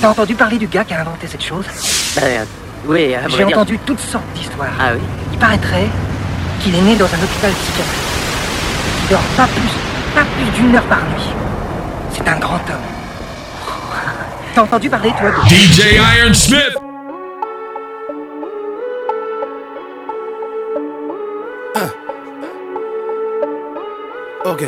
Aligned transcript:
T'as 0.00 0.08
entendu 0.10 0.34
parler 0.34 0.58
du 0.58 0.66
gars 0.68 0.84
qui 0.84 0.94
a 0.94 1.00
inventé 1.00 1.26
cette 1.26 1.42
chose 1.44 1.64
Ben, 2.16 2.46
oui, 2.86 3.14
à 3.14 3.20
vrai 3.22 3.30
J'ai 3.30 3.44
dire- 3.44 3.56
entendu 3.58 3.78
toutes 3.84 4.00
sortes 4.00 4.24
d'histoires. 4.34 4.68
Ah 4.80 4.90
oui 4.94 5.00
Il 5.32 5.38
paraîtrait 5.38 5.88
qu'il 6.62 6.74
est 6.74 6.80
né 6.80 6.94
dans 6.96 7.06
un 7.06 7.18
hôpital 7.22 7.50
psychiatrique. 7.52 8.00
Il 9.04 9.08
dort 9.10 9.20
pas 9.36 9.46
plus, 9.46 10.14
pas 10.14 10.24
plus 10.36 10.62
d'une 10.62 10.74
heure 10.76 10.82
par 10.84 10.98
nuit. 10.98 11.30
C'est 12.12 12.28
un 12.28 12.38
grand 12.38 12.54
homme. 12.56 13.66
T'as 14.54 14.62
entendu 14.62 14.88
parler, 14.88 15.10
toi, 15.18 15.30
de... 15.30 15.48
DJ 15.48 15.94
Iron 16.20 16.34
Smith. 16.34 16.76
Ok. 24.44 24.64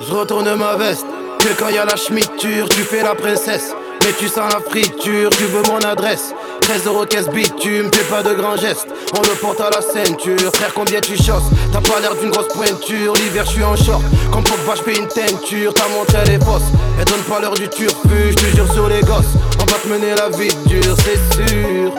Je 0.00 0.12
retourne 0.12 0.54
ma 0.56 0.76
veste. 0.76 1.06
Que 1.38 1.48
quand 1.56 1.68
y 1.68 1.78
a 1.78 1.84
la 1.84 1.96
schmitture, 1.96 2.68
tu 2.68 2.82
fais 2.82 3.02
la 3.02 3.14
princesse. 3.14 3.74
Mais 4.04 4.12
tu 4.18 4.28
sens 4.28 4.52
la 4.52 4.60
friture, 4.60 5.30
tu 5.30 5.44
veux 5.44 5.62
mon 5.68 5.78
adresse. 5.78 6.34
13 6.62 6.86
euros 6.86 7.06
caisse 7.06 7.28
bitume, 7.28 7.90
fais 7.92 8.04
pas 8.04 8.22
de 8.22 8.34
grands 8.34 8.56
gestes. 8.56 8.86
On 9.16 9.22
le 9.22 9.34
porte 9.40 9.60
à 9.60 9.70
la 9.70 9.80
ceinture. 9.80 10.50
Frère, 10.54 10.72
combien 10.74 11.00
tu 11.00 11.16
chosses? 11.16 11.50
T'as 11.72 11.80
pas 11.80 12.00
l'air 12.00 12.14
d'une 12.16 12.30
grosse 12.30 12.48
pointure. 12.48 13.14
L'hiver, 13.14 13.44
je 13.46 13.50
suis 13.52 13.64
en 13.64 13.76
short. 13.76 14.02
Comme 14.32 14.44
Pogba, 14.44 14.74
je 14.76 14.82
fais 14.82 14.98
une 14.98 15.08
teinture. 15.08 15.72
Ta 15.74 15.88
montre, 15.88 16.14
elle 16.14 16.34
est 16.34 16.44
fausse. 16.44 16.62
Elle 16.98 17.04
donne 17.04 17.22
pas 17.22 17.40
l'heure 17.40 17.54
du 17.54 17.68
turfu. 17.68 17.94
Je 18.30 18.62
te 18.62 18.72
sur 18.72 18.88
les 18.88 19.00
gosses. 19.00 19.34
On 19.60 19.64
va 19.64 19.78
te 19.78 19.88
mener 19.88 20.14
la 20.14 20.28
vie 20.30 20.54
dure, 20.66 20.96
c'est 21.04 21.36
sûr. 21.36 21.92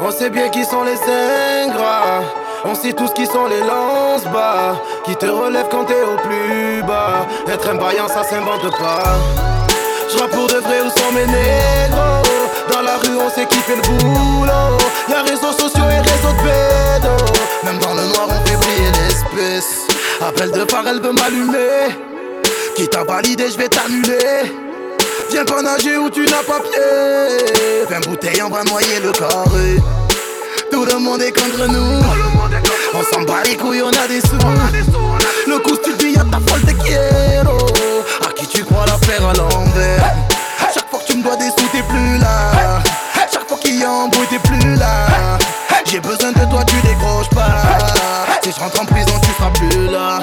On 0.00 0.10
sait 0.10 0.30
bien 0.30 0.48
qui 0.48 0.64
sont 0.64 0.84
les 0.84 0.98
ingrats. 1.64 2.22
On 2.64 2.74
sait 2.74 2.92
tous 2.92 3.10
qui 3.12 3.24
sont 3.26 3.46
les 3.46 3.60
lance-bas. 3.60 4.76
Qui 5.04 5.14
te 5.16 5.26
relèvent 5.26 5.68
quand 5.70 5.84
t'es 5.84 6.02
au 6.02 6.16
plus 6.16 6.82
bas. 6.82 7.26
Être 7.46 7.68
un 7.70 8.08
ça 8.08 8.24
s'invente 8.24 8.70
pas. 8.78 9.16
J'rappe 10.10 10.30
pour 10.30 10.46
de 10.46 10.56
vrai 10.56 10.80
où 10.80 10.88
sont 10.88 11.12
mes 11.12 11.26
négros. 11.26 12.22
Dans 12.72 12.82
la 12.82 12.96
rue, 12.96 13.16
on 13.16 13.30
sait 13.30 13.46
qui 13.46 13.58
fait 13.58 13.76
le 13.76 13.82
boulot. 13.82 14.78
Y'a 15.08 15.22
réseaux 15.22 15.52
sociaux 15.52 15.84
et 15.90 16.00
réseaux 16.00 16.32
de 16.32 16.42
pédos. 16.42 17.32
Même 17.64 17.78
dans 17.78 17.94
le 17.94 18.02
noir, 18.08 18.28
on 18.28 18.46
fait 18.46 18.56
briller 18.56 18.90
l'espèce. 18.90 19.86
Appel 20.20 20.50
de 20.50 20.64
phare, 20.70 20.88
elle 20.88 21.00
veut 21.00 21.12
m'allumer. 21.12 21.94
Qui 22.74 22.88
t'a 22.88 23.04
validé, 23.04 23.50
je 23.50 23.58
vais 23.58 23.68
t'annuler. 23.68 24.52
Viens 25.30 25.44
pas 25.44 25.62
nager 25.62 25.96
où 25.96 26.10
tu 26.10 26.22
n'as 26.22 26.42
pas 26.42 26.60
pied. 26.60 27.84
20 27.88 28.08
bouteilles, 28.08 28.42
on 28.42 28.50
va 28.50 28.64
noyer 28.64 29.00
le 29.00 29.12
carré. 29.12 29.97
Tout 30.70 30.84
le 30.84 30.98
monde 30.98 31.22
est 31.22 31.32
contre 31.32 31.66
nous. 31.66 32.02
On 32.94 33.02
s'en 33.12 33.22
bat 33.22 33.42
les 33.44 33.56
couilles, 33.56 33.82
on 33.82 33.88
a 33.88 34.06
des 34.06 34.20
sous. 34.20 34.38
Le 35.46 35.58
coup, 35.58 35.76
tu 35.82 35.92
dis, 35.94 36.12
y'a 36.14 36.24
ta 36.24 36.38
folle 36.46 36.62
de 36.62 36.72
quiero. 36.72 37.56
À 38.26 38.32
qui 38.32 38.46
tu 38.46 38.64
crois 38.64 38.86
la 38.86 38.98
faire 39.06 39.26
à 39.28 39.32
l'envers? 39.34 40.14
Chaque 40.72 40.88
fois 40.90 41.00
que 41.00 41.06
tu 41.06 41.16
me 41.18 41.22
dois 41.22 41.36
des 41.36 41.48
sous, 41.48 41.68
t'es 41.72 41.82
plus 41.82 42.18
là. 42.18 42.80
Chaque 43.32 43.48
fois 43.48 43.58
qu'il 43.58 43.78
y 43.78 43.84
a 43.84 43.90
un 43.90 44.08
bruit, 44.08 44.26
t'es 44.28 44.38
plus 44.38 44.74
là. 44.76 45.38
J'ai 45.84 46.00
besoin 46.00 46.32
de 46.32 46.44
toi, 46.50 46.64
tu 46.66 46.76
décroches 46.86 47.30
pas. 47.30 47.62
Si 48.42 48.52
je 48.52 48.60
rentre 48.60 48.82
en 48.82 48.84
prison, 48.84 49.14
tu 49.22 49.32
seras 49.32 49.50
plus 49.50 49.86
là. 49.90 50.20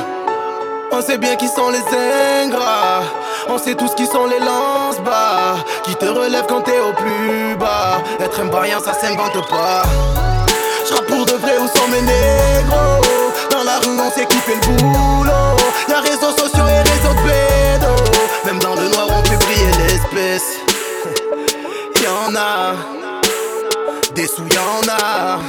On 0.92 1.02
sait 1.02 1.18
bien 1.18 1.36
qui 1.36 1.48
sont 1.48 1.70
les 1.70 1.84
ingrats. 2.44 3.02
On 3.50 3.58
sait 3.58 3.76
tous 3.76 3.94
qui 3.96 4.06
sont 4.06 4.28
les 4.28 4.40
lance-bas. 4.40 5.58
Qui 5.84 5.96
te 5.96 6.06
relèvent 6.06 6.46
quand 6.48 6.62
t'es 6.62 6.80
au 6.80 6.94
plus 6.94 7.56
bas. 7.60 8.02
Être 8.20 8.40
un 8.42 8.46
baillant, 8.46 8.80
ça 8.80 8.94
s'invente 8.94 9.50
pas. 9.50 9.84
J'rappe 10.88 11.08
pour 11.08 11.26
de 11.26 11.34
vrai 11.34 11.58
où 11.58 11.68
sont 11.68 11.88
mes 11.88 12.02
négros. 12.02 13.02
Dans 13.50 13.64
la 13.64 13.80
rue, 13.80 14.00
on 14.00 14.12
sait 14.12 14.26
qui 14.28 14.38
le 14.48 14.78
boulot. 14.78 15.58
Y'a 15.90 16.00
réseaux 16.02 16.32
sociaux 16.38 16.68
et 16.68 16.82
réseaux 16.90 17.14
de 17.14 17.22
pédos. 17.28 18.12
Même 18.46 18.60
dans 18.60 18.76
le 18.76 18.88
noir, 18.90 19.08
on 19.10 19.24
fait 19.24 19.38
briller 19.38 19.72
l'espèce. 19.80 20.60
Y'en 22.04 22.36
a. 22.36 22.76
Des 24.14 24.28
sous, 24.28 24.46
y'en 24.54 24.88
a. 24.88 25.40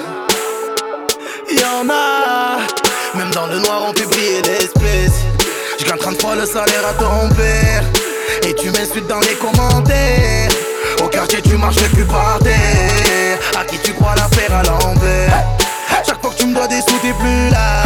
Y'en 1.52 1.88
a. 1.90 2.58
Même 3.14 3.30
dans 3.32 3.46
le 3.46 3.58
noir, 3.58 3.82
on 3.88 3.92
fait 3.92 4.06
briller 4.06 4.42
l'espèce. 4.42 5.20
Je 5.78 5.84
gagne 5.84 5.98
30 5.98 6.20
fois 6.20 6.34
le 6.34 6.46
salaire 6.46 6.86
à 6.88 6.94
ton 6.94 7.28
père. 7.34 7.84
Et 8.42 8.54
tu 8.54 8.70
m'insultes 8.70 9.06
dans 9.06 9.20
les 9.20 9.34
commentaires. 9.34 10.50
Au 11.04 11.08
quartier, 11.08 11.42
tu 11.42 11.56
marches 11.56 11.82
plus 11.92 12.06
par 12.06 12.38
terre. 12.42 13.05
Tu 13.86 13.92
crois 13.92 14.16
la 14.16 14.26
faire 14.36 14.52
à 14.52 14.64
l'envers. 14.64 15.44
Chaque 16.04 16.20
fois 16.20 16.30
que 16.30 16.38
tu 16.38 16.46
me 16.46 16.54
dois 16.56 16.66
des 16.66 16.80
sous, 16.80 16.98
t'es 17.02 17.12
plus 17.12 17.50
là. 17.50 17.84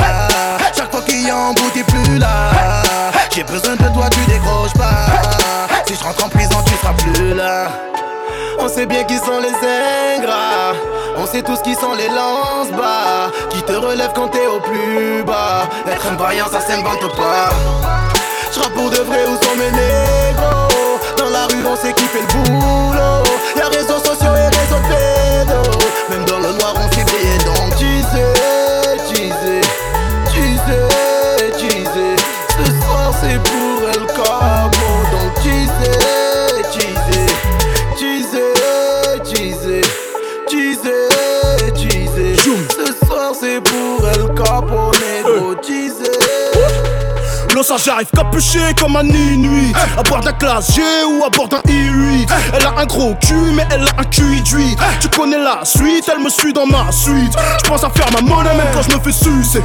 Chaque 0.75 0.91
fois 0.91 1.03
qu'il 1.03 1.27
y 1.27 1.29
a 1.29 1.37
un 1.37 1.53
bout, 1.53 1.69
t'es 1.75 1.83
plus 1.83 2.17
là. 2.17 2.53
J'ai 3.31 3.45
besoin 3.45 3.77
de 3.77 3.87
toi, 3.93 4.09
tu 4.11 4.21
décroches 4.21 4.73
pas. 4.73 5.77
Si 5.87 5.95
je 5.95 6.03
rentre 6.03 6.25
en 6.25 6.31
prison, 6.31 6.57
tu 6.65 6.73
seras 6.77 6.95
plus 6.95 7.35
là. 7.35 7.67
On 8.59 8.67
sait 8.67 8.87
bien 8.87 9.05
qui 9.05 9.19
sont 9.19 9.41
les 9.43 9.53
ingrats. 9.53 10.73
On 11.19 11.27
sait 11.27 11.43
tous 11.43 11.61
qui 11.61 11.75
sont 11.75 11.93
les 11.93 12.09
lance-bas. 12.09 13.31
Qui 13.51 13.63
te 13.63 13.73
relèvent 13.73 14.15
quand 14.15 14.29
t'es 14.29 14.47
au 14.47 14.59
plus 14.59 15.23
bas. 15.27 15.69
Être 15.87 16.07
un 16.07 16.17
vaillant, 16.17 16.47
ça 16.51 16.63
s'invente 16.63 17.15
pas. 17.15 17.51
J'rappe 18.55 18.73
pour 18.73 18.89
de 18.89 18.97
vrai 18.97 19.27
où 19.27 19.45
sont 19.45 19.55
mes 19.55 19.71
négros. 19.71 20.99
Dans 21.19 21.29
la 21.29 21.45
rue, 21.45 21.67
on 21.71 21.77
sait 21.77 21.93
qui 21.93 22.05
fait 22.05 22.23
le 22.23 22.43
boulot. 22.43 23.23
Y'a 23.55 23.69
réseaux 23.69 24.01
Même 26.11 26.25
dans 26.25 26.41
le 26.41 26.53
noir, 26.53 26.75
on 26.75 26.89
fait 26.93 27.05
briller. 27.05 27.39
Donc 27.45 27.60
ça 47.71 47.85
j'arrive 47.85 48.09
capuché 48.11 48.75
comme 48.79 48.97
un 48.97 49.05
nuit 49.05 49.73
À 49.97 50.03
bord 50.03 50.21
d'un 50.21 50.33
classe 50.33 50.75
G 50.75 50.83
ou 51.07 51.25
à 51.25 51.31
bord 51.31 51.47
d'un 51.49 51.61
I8 51.61 52.27
Elle 52.55 52.67
a 52.67 52.75
un 52.79 52.87
gros 52.87 53.15
cul 53.21 53.53
mais 53.55 53.65
elle 53.71 53.83
a 53.83 54.01
un 54.01 54.05
cul 54.05 54.41
d'huile 54.41 54.77
Tu 55.01 55.09
connais 55.09 55.39
la 55.39 55.65
suite, 55.65 56.11
elle 56.13 56.23
me 56.23 56.31
suit 56.31 56.53
dans 56.53 56.67
ma 56.67 56.91
suite. 56.91 57.33
Je 57.63 57.69
pense 57.69 57.85
à 57.85 57.91
faire 57.91 58.11
ma 58.13 58.21
monnaie 58.23 58.55
même 58.55 58.67
quand 58.75 58.83
je 58.83 58.97
me 58.97 59.01
fais 59.01 59.13
sucer. 59.13 59.63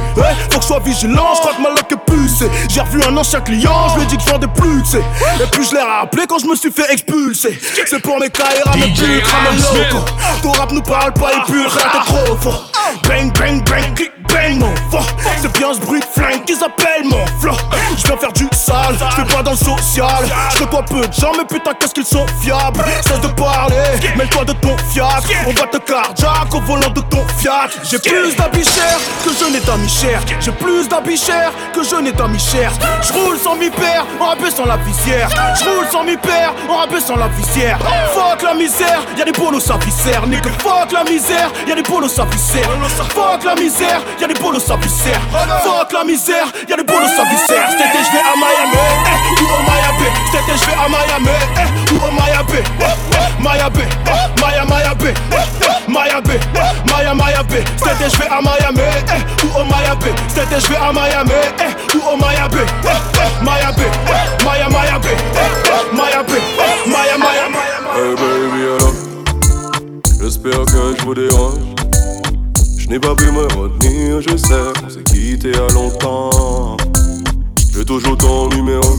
Faut 0.50 0.58
que 0.58 0.62
je 0.62 0.66
sois 0.66 0.80
vigilant, 0.84 1.34
je 1.34 1.40
crois 1.40 1.54
que 1.54 1.62
ma 1.62 1.70
loque 1.70 1.90
est 1.90 2.12
pucée 2.12 2.50
J'ai 2.68 2.80
revu 2.80 3.02
un 3.02 3.16
ancien 3.16 3.40
client, 3.40 3.88
je 3.90 3.96
lui 3.96 4.02
ai 4.04 4.06
dit 4.06 4.16
que 4.16 4.22
je 4.22 4.30
vendais 4.30 4.48
plus 4.48 4.82
tu 4.82 4.90
sais. 4.90 5.04
Et 5.42 5.46
puis 5.50 5.64
je 5.64 5.74
l'ai 5.74 5.82
rappelé 5.82 6.26
quand 6.28 6.38
je 6.38 6.46
me 6.46 6.54
suis 6.54 6.70
fait 6.70 6.92
expulser. 6.92 7.58
C'est 7.86 8.00
pour 8.00 8.20
mes 8.20 8.30
KRA 8.30 8.76
mes 8.76 8.82
ramène 8.82 9.58
Iron 9.58 9.74
loco 9.74 10.04
Ton 10.42 10.52
rap 10.52 10.70
nous 10.70 10.82
parle 10.82 11.12
pas 11.12 11.32
et 11.32 11.50
puis 11.50 11.62
t'es 11.64 12.12
trop 12.12 12.36
fort. 12.36 12.70
Bang 13.08 13.36
bang 13.36 13.68
bang, 13.68 13.94
click 13.94 14.12
bang 14.28 14.58
mon 14.58 14.74
fort. 14.90 15.06
C'est 15.42 15.52
bien 15.58 15.74
ce 15.74 15.80
bruit 15.80 16.00
de 16.00 16.04
flingue 16.04 16.44
qu'ils 16.44 16.62
appellent 16.62 17.04
mon 17.04 17.24
flow 17.40 17.56
Je 17.96 18.06
viens 18.06 18.16
faire 18.16 18.32
du 18.32 18.46
sale, 18.52 18.96
je 18.98 19.16
fais 19.16 19.34
pas 19.34 19.42
dans 19.42 19.52
le 19.52 19.56
social. 19.56 20.24
Je 20.52 20.58
côtoie 20.58 20.84
peu 20.84 21.06
de 21.06 21.12
gens 21.12 21.32
mais 21.36 21.44
putain 21.44 21.72
qu'est-ce 21.78 21.94
qu'ils 21.94 22.04
sont 22.06 22.26
fiables. 22.40 22.84
Cesse 23.02 23.20
de 23.20 23.28
parler, 23.28 23.76
mêle-toi 24.16 24.44
de 24.44 24.52
ton 24.52 24.76
fiac 24.90 25.24
On 25.46 25.52
va 25.52 25.66
te 25.66 25.78
cardiaque 25.78 26.54
au 26.54 26.60
volant 26.60 26.90
de 26.90 27.00
ton 27.00 27.24
fiat. 27.38 27.68
J'ai 27.82 27.98
plus 27.98 28.36
d'habits 28.36 28.64
chers 28.64 28.98
que 29.24 29.30
je 29.38 29.52
n'ai 29.52 29.60
d'amis 29.60 29.88
chers. 29.88 30.20
J'ai 30.40 30.52
plus 30.52 30.88
d'habits 30.88 31.16
chers 31.16 31.52
que 31.72 31.82
je 31.82 31.96
n'ai 31.96 32.12
d'amis 32.12 32.38
chers. 32.38 32.72
Je 33.02 33.12
roule 33.12 33.38
sans 33.38 33.54
mi-père 33.54 34.04
en 34.20 34.30
abaissant 34.30 34.66
la 34.66 34.76
visière. 34.78 35.28
Je 35.58 35.64
roule 35.64 35.86
sans 35.90 36.04
mi-père 36.04 36.52
en 36.68 36.80
abaissant 36.82 37.16
la 37.16 37.28
visière. 37.28 37.78
Fuck 38.14 38.42
la 38.42 38.54
misère, 38.54 39.00
y'a 39.16 39.24
des 39.24 39.32
bolos 39.32 39.70
à 39.70 39.76
viscère 39.78 40.26
Nigga 40.26 40.50
fuck 40.58 40.92
la 40.92 41.04
misère, 41.04 41.50
y'a 41.66 41.74
des 41.74 41.82
bolos 41.82 42.18
à 42.18 42.24
viscère 42.24 42.68
Fuck 43.10 43.44
la 43.44 43.54
misère, 43.54 44.00
y'a 44.20 44.26
des 44.26 44.34
bolos 44.34 44.70
à 44.70 44.76
viscère 44.76 45.20
Fuck 45.62 45.92
la 45.92 46.04
misère, 46.04 46.46
y'a 46.68 46.76
des 46.76 46.84
bolos 46.84 47.06
à 47.18 47.24
viscère 47.30 47.85
Cet 47.86 47.94
été 47.94 48.04
je 48.04 48.12
vais 48.12 48.18
à 48.18 48.34
Miami, 48.34 48.82
eh, 49.06 49.42
ou 49.42 49.46
au 49.46 49.62
Miami 49.62 50.08
Cet 50.32 50.42
été 50.42 50.58
je 50.58 50.66
vais 50.66 50.74
à 50.74 50.88
Miami, 50.88 51.36
eh, 51.56 51.94
ou 51.94 51.96
au 51.98 52.10
Miami 52.10 52.60
eh, 52.80 52.94
Miami, 53.40 53.84
eh, 54.06 54.40
Maya 54.40 54.64
Miami 54.64 55.14
eh, 55.30 55.90
Miami, 55.92 56.36
eh, 56.54 56.90
Maya 56.90 57.14
Miami 57.14 57.64
Cet 57.76 57.92
été 57.94 58.10
je 58.10 58.16
vais 58.18 58.26
à 58.26 58.40
Miami, 58.42 58.80
eh, 59.06 59.46
ou 59.46 59.60
au 59.60 59.64
Miami 59.64 60.10
Cet 60.28 60.46
été 60.46 60.60
je 60.60 60.66
vais 60.68 60.76
à 60.76 60.92
Miami, 60.92 61.32
eh, 61.60 61.96
ou 61.96 62.00
au 62.12 62.16
Miami 62.16 62.64
eh, 62.82 63.44
Miami, 63.44 63.86
eh, 63.86 64.44
Maya 64.44 64.68
Miami 64.68 65.14
eh, 65.14 65.94
Miami, 65.94 66.38
eh, 66.58 66.90
Maya 66.90 67.16
Miami 67.18 67.60
J'espère 70.20 70.64
que 70.64 70.96
je 70.98 71.02
vous 71.04 71.14
dérange 71.14 71.54
Je 72.78 72.88
n'ai 72.88 72.98
pas 72.98 73.14
pu 73.14 73.30
me 73.30 73.42
retenir, 73.42 74.20
je 74.22 74.36
sais 74.36 74.72
qu'on 74.80 74.90
s'est 74.90 75.04
quitté 75.04 75.52
à 75.54 75.72
longtemps 75.72 76.76
J'ai 77.76 77.84
toujours 77.84 78.16
ton 78.16 78.48
numéro. 78.48 78.96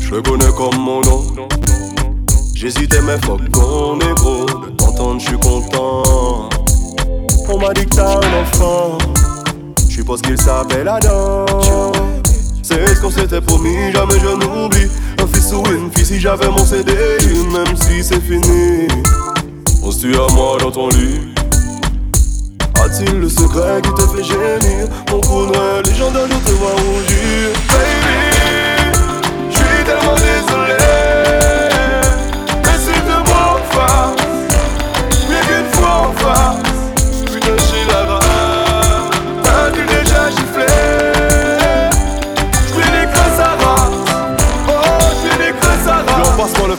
Je 0.00 0.16
le 0.16 0.20
connais 0.20 0.50
comme 0.56 0.80
mon 0.80 1.00
nom. 1.02 1.22
J'hésitais 2.56 3.00
mais 3.02 3.18
fuck 3.24 3.40
ton 3.52 3.96
négro 3.98 4.46
De 4.46 4.70
t'entendre 4.76 5.20
je 5.20 5.26
suis 5.28 5.38
content. 5.38 6.48
On 7.48 7.58
m'a 7.58 7.72
dit 7.72 7.86
que 7.86 7.94
t'as 7.94 8.16
un 8.16 8.42
enfant. 8.42 8.98
Je 9.88 9.94
suppose 9.94 10.22
qu'il 10.22 10.36
s'appelle 10.36 10.88
Adam. 10.88 11.46
C'est 12.64 12.84
ce 12.96 13.00
qu'on 13.00 13.10
s'était 13.10 13.40
promis, 13.40 13.92
jamais 13.92 14.18
je 14.18 14.34
n'oublie. 14.44 14.90
Un 15.22 15.26
fils 15.28 15.50
sous 15.50 15.62
une 15.66 15.92
fille 15.92 16.04
si 16.04 16.18
j'avais 16.18 16.48
mon 16.48 16.64
CD, 16.66 16.94
même 17.52 17.76
si 17.76 18.02
c'est 18.02 18.20
fini. 18.20 18.88
On 19.84 19.92
se 19.92 20.00
tue 20.00 20.16
à 20.16 20.26
moi 20.32 20.58
dans 20.58 20.72
ton 20.72 20.88
lit. 20.88 21.35
A-t-il 22.86 23.18
le 23.18 23.28
secret 23.28 23.82
qui 23.82 23.92
te 23.94 24.00
fait 24.02 24.22
gémir? 24.22 24.86
Mon 25.10 25.20
cousin 25.20 25.82
légendaire, 25.84 26.28
je 26.30 26.48
te 26.48 26.52
vois 26.52 26.70
rougir 26.70 27.50
Baby, 27.68 28.92
je 29.50 29.56
suis 29.56 29.84
tellement 29.84 30.14
désolé 30.14 31.05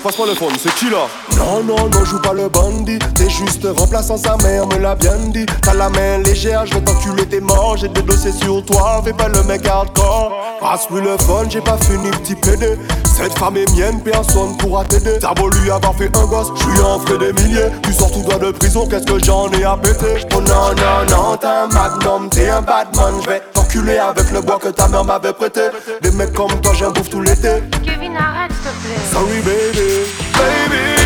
passe-moi 0.07 0.27
le, 0.27 0.36
phone, 0.36 0.54
c'est 0.57 0.74
qui 0.75 0.89
là 0.89 1.07
non, 1.38 1.63
non, 1.63 1.89
non, 1.89 2.06
joue 2.06 2.19
pas 2.21 2.33
le 2.33 2.48
bandit. 2.48 2.98
T'es 3.13 3.30
juste 3.30 3.68
remplaçant, 3.77 4.18
sa 4.18 4.38
mère 4.38 4.65
me 4.68 4.77
l'a 4.77 4.95
bien 4.95 5.18
dit. 5.33 5.45
T'as 5.62 5.74
la 5.74 5.89
main 5.89 6.19
légère, 6.19 6.65
je 6.65 6.75
vais 6.75 6.81
t'enculer, 6.81 7.25
t'es 7.25 7.42
mort. 7.42 7.77
J'ai 7.77 7.89
des 7.89 8.01
dossiers 8.01 8.31
sur 8.31 8.63
toi, 8.65 9.01
fais 9.04 9.13
pas 9.13 9.27
le 9.27 9.44
mec 9.44 9.68
hardcore. 9.68 10.31
Passe-lui 10.59 11.01
le 11.01 11.18
phone, 11.18 11.51
j'ai 11.51 11.62
pas 11.62 11.77
fini, 11.77 12.09
petit 12.12 12.36
PD. 12.36 12.77
Cette 13.04 13.38
femme 13.38 13.57
est 13.57 13.69
mienne, 13.75 14.01
personne 14.01 14.56
pourra 14.57 14.86
t'aider. 14.86 15.19
T'as 15.19 15.33
lui 15.62 15.69
avoir 15.69 15.94
fait 15.95 16.15
un 16.15 16.25
gosse, 16.25 16.51
je 16.56 16.62
suis 16.62 16.81
en 16.81 17.00
frais 17.00 17.18
des 17.18 17.33
milliers. 17.33 17.69
Tu 17.83 17.94
sors 17.94 18.12
tout 18.12 18.21
droit 18.21 18.39
de 18.39 18.51
prison, 18.51 18.88
qu'est-ce 18.88 19.06
que 19.06 19.24
j'en 19.24 19.51
ai 19.51 19.63
à 19.63 19.75
péter? 19.75 20.25
Oh 20.36 20.42
non, 20.42 20.74
non, 20.75 21.06
non, 21.10 21.38
t'es 21.38 21.48
un 21.48 21.68
magnum, 21.68 22.30
t'es 22.30 22.50
un 22.50 22.62
badman. 22.62 23.13
Je 23.24 23.30
vais 23.30 23.42
avec 23.75 24.31
le 24.31 24.42
bois 24.42 24.60
que 24.60 24.69
ta 24.69 24.88
mère 24.88 25.04
m'avait 25.04 25.34
prêté. 25.34 25.62
Des 26.02 26.12
mecs 26.12 26.34
comme 26.34 26.60
toi, 26.62 26.74
j'en 26.74 26.92
bouffe 26.92 27.10
tout 27.10 27.22
l'été. 27.22 27.62
Kevin, 27.84 28.16
arrête, 28.16 28.52
s'il 28.52 28.72
te 28.72 28.75
plaît. 28.84 29.00
Sorry, 29.12 29.42
baby, 29.42 29.88
baby 30.34 30.98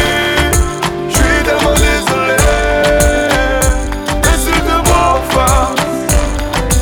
tellement 1.43 1.73
désolé. 1.73 2.37
Insulte-moi 4.23 5.03
enfin 5.17 5.73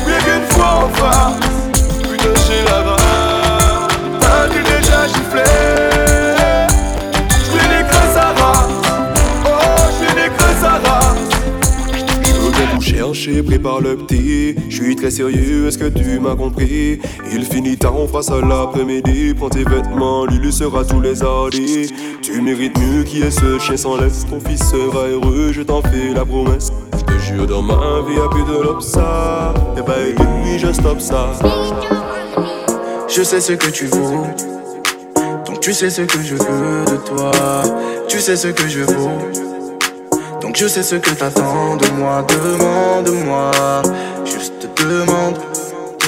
Bien 0.05 0.19
qu'une 0.19 0.47
fois 0.49 0.73
enfin 0.85 1.33
Putain 2.01 2.35
j'ai 2.45 2.61
la 2.65 2.79
rage 2.81 3.95
T'as-tu 4.19 4.59
déjà 4.63 5.07
giflé. 5.07 5.47
J'suis 7.29 7.67
des 7.69 7.83
creux 7.87 8.09
ça 8.13 8.27
va. 8.35 8.51
Oh 9.45 9.49
j'suis 12.81 12.95
chercher, 12.95 13.43
prépare 13.43 13.81
le 13.81 13.97
petit 13.97 14.38
très 14.99 15.11
sérieux, 15.11 15.67
est-ce 15.67 15.77
que 15.77 15.87
tu 15.89 16.19
m'as 16.19 16.35
compris? 16.35 16.99
Il 17.31 17.45
finit 17.45 17.77
tard, 17.77 17.97
on 17.97 18.07
fera 18.07 18.21
ça 18.21 18.41
l'après-midi 18.41 19.33
Prends 19.33 19.49
tes 19.49 19.63
vêtements, 19.63 20.25
Lulu 20.25 20.51
sera 20.51 20.83
tous 20.83 20.99
les 20.99 21.23
hardis 21.23 21.93
tu 22.31 22.41
mérites 22.41 22.77
mieux 22.77 23.03
qui 23.03 23.21
est 23.21 23.31
ce 23.31 23.57
chien 23.57 23.75
sans 23.75 23.97
laisse. 23.97 24.25
Ton 24.29 24.39
fils 24.39 24.63
sera 24.69 25.07
heureux, 25.07 25.51
je 25.51 25.61
t'en 25.61 25.81
fais 25.81 26.13
la 26.13 26.23
promesse. 26.23 26.71
Je 26.97 27.03
te 27.03 27.19
jure, 27.19 27.47
dans 27.47 27.63
ma 27.63 28.01
vie, 28.07 28.17
y'a 28.17 28.27
plus 28.29 28.43
de 28.43 28.61
l'obsa. 28.61 29.53
Et 29.75 29.81
bah, 29.81 29.95
et 29.99 30.11
lui, 30.11 30.59
je 30.59 30.71
stoppe 30.71 31.01
ça. 31.01 31.31
Je 33.07 33.23
sais 33.23 33.41
ce 33.41 33.53
que 33.53 33.69
tu 33.71 33.87
vaux. 33.87 34.27
Donc 35.45 35.59
tu 35.59 35.73
sais 35.73 35.89
ce 35.89 36.03
que 36.03 36.21
je 36.21 36.35
veux 36.35 36.85
de 36.85 36.97
toi. 36.97 37.31
Tu 38.07 38.19
sais 38.19 38.35
ce 38.35 38.49
que 38.49 38.67
je 38.67 38.81
vaux. 38.81 39.17
Donc 40.41 40.55
je 40.55 40.67
sais 40.67 40.83
ce 40.83 40.95
que 40.95 41.09
t'attends 41.11 41.77
de 41.77 41.87
moi. 41.97 42.25
Demande-moi. 42.27 43.51
Demande. 44.79 45.37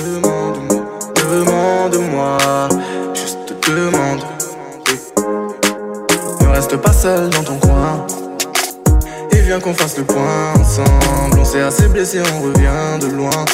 Demande-moi. 0.04 0.82
Demande-moi. 1.16 2.38
Juste 3.14 3.54
demande 3.68 4.22
reste 6.62 6.78
pas 6.78 6.94
seul 6.94 7.30
dans 7.32 7.44
ton 7.44 7.58
coin. 7.58 8.06
Et 9.32 9.38
viens 9.38 9.60
qu'on 9.60 9.74
fasse 9.74 9.98
le 9.98 10.04
point 10.04 10.54
ensemble. 10.60 11.40
On 11.40 11.46
s'est 11.46 11.62
assez 11.62 11.88
blessé, 11.88 12.22
on 12.36 12.44
revient 12.44 13.00
de 13.02 13.08
loin. 13.08 13.46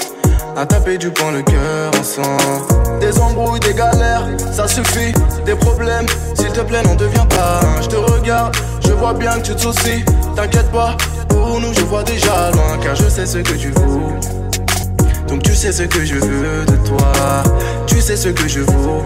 À 0.57 0.65
taper 0.65 0.97
du 0.97 1.09
poing 1.11 1.31
le 1.31 1.41
cœur 1.41 1.91
ensemble. 1.99 2.99
Des 2.99 3.17
embrouilles, 3.19 3.59
des 3.61 3.73
galères, 3.73 4.27
ça 4.51 4.67
suffit. 4.67 5.13
Des 5.45 5.55
problèmes, 5.55 6.07
s'il 6.33 6.51
te 6.51 6.61
plaît, 6.61 6.83
n'en 6.83 6.95
deviens 6.95 7.25
pas. 7.27 7.61
Je 7.81 7.87
te 7.87 7.95
regarde, 7.95 8.55
je 8.85 8.91
vois 8.91 9.13
bien 9.13 9.39
que 9.39 9.45
tu 9.47 9.55
te 9.55 9.61
soucies. 9.61 10.03
T'inquiète 10.35 10.69
pas, 10.71 10.97
pour 11.29 11.59
nous, 11.61 11.73
je 11.73 11.81
vois 11.85 12.03
déjà 12.03 12.51
loin. 12.51 12.77
Car 12.83 12.95
je 12.95 13.07
sais 13.07 13.25
ce 13.25 13.37
que 13.37 13.53
tu 13.53 13.71
vaux. 13.71 14.46
Donc 15.27 15.43
tu 15.43 15.53
sais 15.53 15.71
ce 15.71 15.83
que 15.83 16.05
je 16.05 16.15
veux 16.15 16.65
de 16.65 16.87
toi. 16.87 17.11
Tu 17.85 18.01
sais 18.01 18.15
ce 18.15 18.29
que 18.29 18.47
je 18.47 18.61
vaux. 18.61 19.03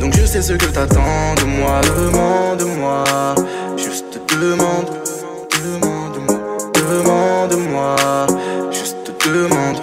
Donc 0.00 0.14
je 0.16 0.24
sais 0.26 0.42
ce 0.42 0.54
que 0.54 0.66
t'attends 0.66 1.34
de 1.36 1.44
moi, 1.44 1.80
demande-moi. 1.82 3.04
Juste 3.76 4.20
demande, 4.40 4.86
demande-moi, 5.64 6.68
demande-moi. 6.90 7.96
Juste 8.70 9.12
demande. 9.26 9.80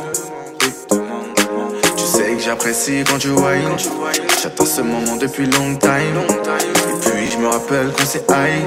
Tu 1.98 2.04
sais 2.04 2.34
que 2.36 2.42
j'apprécie 2.44 3.04
quand 3.08 3.20
tu 3.20 3.30
whine. 3.30 3.78
J'attends 4.42 4.66
ce 4.66 4.82
moment 4.82 5.18
depuis 5.18 5.46
long 5.46 5.76
time. 5.76 6.18
Et 6.90 7.10
puis 7.10 7.32
je 7.32 7.38
me 7.38 7.48
rappelle 7.48 7.92
qu'on 7.92 8.06
s'est 8.06 8.26
high. 8.30 8.64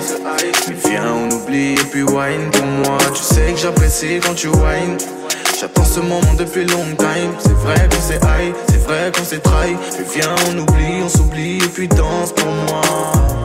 Mais 0.68 0.74
viens, 0.88 1.12
on 1.12 1.30
oublie 1.34 1.74
et 1.74 1.84
puis 1.90 2.02
wine 2.02 2.50
pour 2.52 2.66
moi. 2.66 2.98
Tu 3.12 3.22
sais 3.22 3.52
que 3.52 3.58
j'apprécie 3.58 4.20
quand 4.24 4.34
tu 4.34 4.48
whine. 4.48 4.96
J'attends 5.64 5.84
ce 5.84 6.00
moment 6.00 6.34
depuis 6.36 6.66
long 6.66 6.84
time. 6.98 7.32
C'est 7.38 7.54
vrai 7.54 7.88
qu'on 7.88 8.02
s'est 8.02 8.16
high, 8.16 8.52
c'est 8.68 8.84
vrai 8.84 9.10
qu'on 9.16 9.24
s'est 9.24 9.38
trahi. 9.38 9.74
Mais 9.98 10.04
viens, 10.14 10.34
on 10.50 10.58
oublie, 10.58 11.02
on 11.02 11.08
s'oublie 11.08 11.56
et 11.56 11.68
puis 11.68 11.88
danse 11.88 12.32
pour 12.32 12.52
moi. 12.52 12.82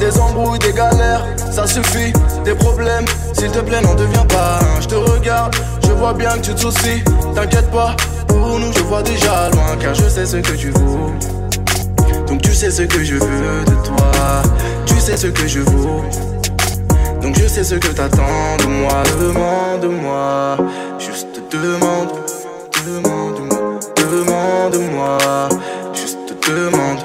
Des 0.02 0.20
embrouilles, 0.20 0.60
des 0.60 0.74
galères, 0.74 1.26
ça 1.50 1.66
suffit. 1.66 2.12
Des 2.44 2.56
problèmes, 2.56 3.06
s'il 3.32 3.50
te 3.52 3.60
plaît, 3.60 3.80
n'en 3.80 3.96
deviens 3.96 4.26
pas 4.26 4.60
Je 4.82 4.88
te 4.88 4.96
regarde, 4.96 5.56
je 5.82 5.94
vois 5.94 6.14
bien 6.14 6.32
que 6.32 6.42
tu 6.42 6.54
te 6.56 6.60
soucies. 6.60 7.02
T'inquiète 7.34 7.72
pas, 7.72 7.96
pour 8.28 8.60
nous, 8.60 8.74
je 8.74 8.84
vois 8.84 9.02
déjà 9.02 9.50
loin. 9.52 9.78
Car 9.80 9.96
je 9.96 10.10
sais 10.10 10.26
ce 10.26 10.36
que 10.36 10.58
tu 10.58 10.72
vaux. 10.72 11.14
Donc 12.28 12.42
tu 12.42 12.54
sais 12.54 12.70
ce 12.70 12.82
que 12.82 13.02
je 13.02 13.16
veux 13.16 13.64
de 13.66 13.88
toi. 13.88 14.12
Tu 14.86 15.00
sais 15.00 15.16
ce 15.16 15.28
que 15.28 15.48
je 15.48 15.62
vaux. 15.62 16.04
Donc 17.22 17.40
je 17.40 17.48
sais 17.48 17.64
ce 17.64 17.76
que 17.76 17.88
t'attends 17.88 18.58
de 18.60 18.66
moi, 18.66 19.04
demande-moi, 19.22 20.58
juste 21.00 21.29
demande, 21.52 22.10
demande-moi, 22.86 23.80
demande-moi, 23.98 25.18
juste 25.94 26.18
demande. 26.48 27.00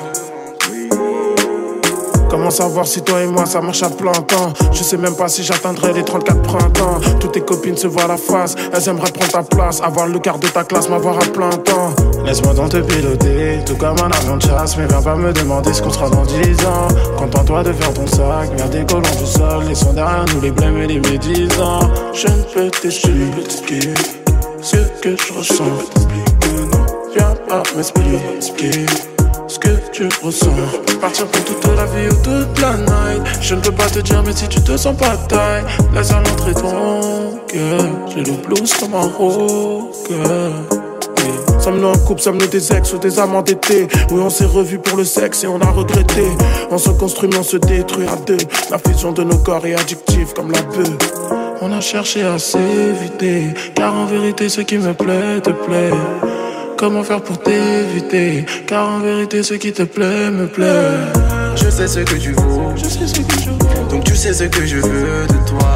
Comment 2.29 2.51
savoir 2.51 2.85
si 2.87 3.01
toi 3.01 3.23
et 3.23 3.27
moi 3.27 3.47
ça 3.47 3.61
marche 3.61 3.83
à 3.85 3.89
plein 3.89 4.13
temps? 4.13 4.53
Je 4.73 4.83
sais 4.83 4.97
même 4.97 5.15
pas 5.15 5.29
si 5.29 5.45
j'atteindrai 5.45 5.93
les 5.93 6.05
34 6.05 6.43
printemps. 6.43 7.01
Toutes 7.21 7.33
tes 7.33 7.41
copines 7.41 7.77
se 7.77 7.87
voient 7.87 8.09
la 8.09 8.17
face 8.17 8.57
Elles 8.73 8.89
aimeraient 8.89 9.13
prendre 9.13 9.31
ta 9.31 9.43
place 9.45 9.81
Avoir 9.81 10.09
le 10.09 10.19
quart 10.19 10.41
de 10.41 10.49
ta 10.49 10.65
classe, 10.65 10.89
m'avoir 10.89 11.17
à 11.17 11.27
plein 11.27 11.51
temps. 11.51 11.95
Laisse-moi 12.25 12.55
donc 12.55 12.71
te 12.71 12.79
piloter 12.79 13.61
Tout 13.65 13.77
comme 13.77 13.97
un 14.01 14.11
avion 14.11 14.37
de 14.37 14.43
chasse 14.43 14.77
Mais 14.77 14.87
viens 14.87 15.01
pas 15.01 15.15
me 15.15 15.33
demander 15.33 15.73
ce 15.73 15.81
qu'on 15.81 15.91
sera 15.91 16.11
dans 16.11 16.25
10 16.25 16.67
ans. 16.67 16.89
Contente-toi 17.17 17.63
de 17.63 17.73
faire 17.73 17.95
ton 17.95 18.07
sac 18.09 18.51
Viens 18.57 18.67
décollant 18.67 19.03
du 19.17 19.27
sol 19.27 19.65
Laissons 19.69 19.93
derrière 19.93 20.25
nous 20.35 20.41
les 20.41 20.51
blêmes 20.51 20.79
et 20.79 20.87
les 20.89 21.01
médisants. 21.01 21.89
Je 22.13 22.27
ne 22.27 22.43
peux 22.53 22.71
t'expliquer 22.71 23.95
Ce 24.65 24.77
que 25.03 25.15
je 25.15 25.33
ressens 25.35 25.65
Viens 27.15 27.35
pas 27.47 27.63
m'expliquer 27.77 28.87
ce 29.47 29.59
que 29.59 29.69
tu 29.93 30.09
ressens. 30.23 30.47
Partir 31.03 31.27
pour 31.27 31.45
toute 31.45 31.77
la 31.77 31.85
vie 31.85 32.09
ou 32.09 32.15
toute 32.23 32.61
la 32.63 32.73
night. 32.79 33.23
Je 33.43 33.57
ne 33.57 33.61
peux 33.61 33.73
pas 33.73 33.91
te 33.91 33.99
dire, 33.99 34.23
mais 34.25 34.33
si 34.33 34.49
tu 34.49 34.63
te 34.63 34.75
sens 34.75 34.97
pas 34.97 35.19
taille, 35.29 35.65
laisse 35.93 36.11
à 36.13 36.23
l'entrée 36.23 36.55
ton 36.55 37.39
cœur. 37.47 37.81
J'ai 38.09 38.23
le 38.23 38.33
blues 38.33 38.73
comme 38.81 38.95
un 38.95 39.07
rocker. 39.19 40.15
Sommes-nous 41.61 41.89
en 41.89 41.99
couple, 41.99 42.23
sommes-nous 42.23 42.47
des 42.47 42.73
ex 42.73 42.95
ou 42.95 42.99
des 42.99 43.19
amants 43.19 43.43
d'été 43.43 43.87
Oui, 44.11 44.23
on 44.23 44.31
s'est 44.31 44.47
revus 44.47 44.79
pour 44.79 44.97
le 44.97 45.05
sexe 45.05 45.45
et 45.45 45.47
on 45.47 45.61
a 45.61 45.71
regretté. 45.71 46.25
On 46.71 46.79
se 46.79 46.89
construit, 46.89 47.29
mais 47.31 47.37
on 47.37 47.43
se 47.43 47.59
détruit 47.59 48.07
à 48.07 48.17
deux. 48.17 48.39
La 48.71 48.79
fusion 48.79 49.13
de 49.13 49.25
nos 49.25 49.37
corps 49.37 49.67
est 49.67 49.75
addictive 49.75 50.33
comme 50.35 50.53
la 50.53 50.63
bœuf. 50.63 51.44
On 51.67 51.73
a 51.73 51.81
cherché 51.81 52.23
à 52.23 52.39
s'éviter, 52.39 53.55
car 53.75 53.95
en 53.95 54.05
vérité, 54.05 54.51
ce 54.51 54.61
qui 54.61 54.77
me 54.77 54.93
plaît 54.93 55.41
te 55.41 55.49
plaît. 55.49 55.93
Comment 56.77 57.03
faire 57.03 57.23
pour 57.23 57.39
t'éviter 57.39 58.45
Car 58.67 58.87
en 58.87 58.99
vérité 58.99 59.43
ce 59.43 59.55
qui 59.55 59.73
te 59.73 59.85
plaît 59.85 60.31
me 60.31 60.47
plaît. 60.47 60.93
Je 61.57 61.71
sais 61.71 61.87
ce 61.87 62.01
que 62.01 62.17
tu 62.17 62.33
vaux. 62.33 62.75
Je 62.77 62.85
sais 62.85 63.07
ce 63.07 63.19
que 63.19 63.41
je 63.41 63.49
vaux. 63.49 63.89
Donc 63.89 64.05
tu 64.05 64.15
sais 64.15 64.35
ce 64.35 64.45
que 64.45 64.67
je 64.67 64.77
veux 64.77 65.27
de 65.27 65.49
toi. 65.49 65.73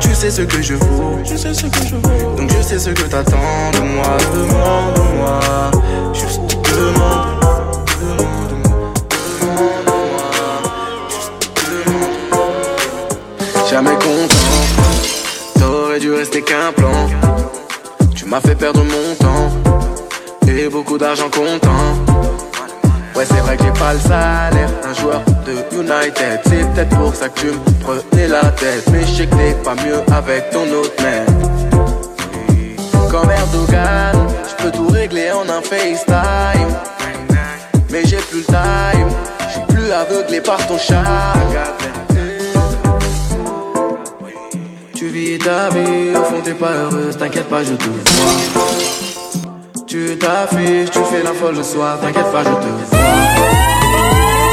Tu 0.00 0.14
sais 0.14 0.30
ce 0.30 0.42
que 0.42 0.60
je 0.60 0.74
vaux. 0.74 1.18
Je 1.24 1.34
sais 1.34 1.54
ce 1.54 1.64
que 1.64 1.82
je 1.88 1.94
vaux. 1.94 2.36
Donc 2.36 2.50
je 2.54 2.60
sais 2.60 2.78
ce 2.78 2.90
que 2.90 3.08
t'attends 3.08 3.70
de 3.72 3.80
moi. 3.94 4.18
Demande-moi. 4.34 5.40
Juste 6.12 6.42
demande 6.62 7.35
Rester 16.16 16.40
qu'un 16.40 16.72
plan 16.72 17.10
Tu 18.14 18.24
m'as 18.24 18.40
fait 18.40 18.54
perdre 18.54 18.82
mon 18.82 19.14
temps 19.16 19.50
et 20.48 20.66
beaucoup 20.68 20.96
d'argent 20.96 21.28
comptant. 21.28 21.92
Ouais, 23.14 23.26
c'est 23.26 23.40
vrai 23.40 23.58
que 23.58 23.64
j'ai 23.64 23.72
pas 23.78 23.92
le 23.92 24.00
salaire 24.00 24.70
d'un 24.82 24.94
joueur 24.94 25.20
de 25.44 25.52
United. 25.76 26.40
C'est 26.44 26.72
peut-être 26.72 26.96
pour 26.96 27.14
ça 27.14 27.28
que 27.28 27.40
tu 27.40 27.46
me 27.48 27.80
prenais 27.80 28.28
la 28.28 28.44
tête. 28.52 28.88
Mais 28.90 29.02
je 29.02 29.12
sais 29.12 29.26
que 29.26 29.34
t'es 29.36 29.54
pas 29.62 29.74
mieux 29.74 30.00
avec 30.10 30.48
ton 30.50 30.62
autre 30.72 30.94
mec. 31.02 31.26
Comme 33.10 33.30
Erdogan, 33.30 34.16
je 34.48 34.64
peux 34.64 34.70
tout 34.70 34.88
régler 34.88 35.30
en 35.32 35.42
un 35.42 35.60
FaceTime. 35.60 36.72
Mais 37.90 38.06
j'ai 38.06 38.16
plus 38.16 38.38
le 38.38 38.44
time, 38.46 39.08
je 39.48 39.52
suis 39.52 39.66
plus 39.68 39.92
aveuglé 39.92 40.40
par 40.40 40.66
ton 40.66 40.78
chat. 40.78 41.34
Tu 45.06 45.12
vis 45.12 45.38
ta 45.38 45.68
vie, 45.68 46.16
au 46.16 46.24
fond 46.24 46.40
t'es 46.42 46.52
pas 46.52 46.72
heureuse, 46.72 47.16
t'inquiète 47.16 47.48
pas, 47.48 47.62
je 47.62 47.74
te 47.74 47.84
vois. 47.84 48.66
Tu 49.86 50.18
t'affiches, 50.18 50.90
tu 50.90 50.98
fais 50.98 51.22
la 51.22 51.32
folle 51.32 51.54
le 51.54 51.62
soir, 51.62 52.00
t'inquiète 52.00 52.32
pas, 52.32 52.42
je 52.42 52.48
te 52.48 52.66
vois. 52.66 52.98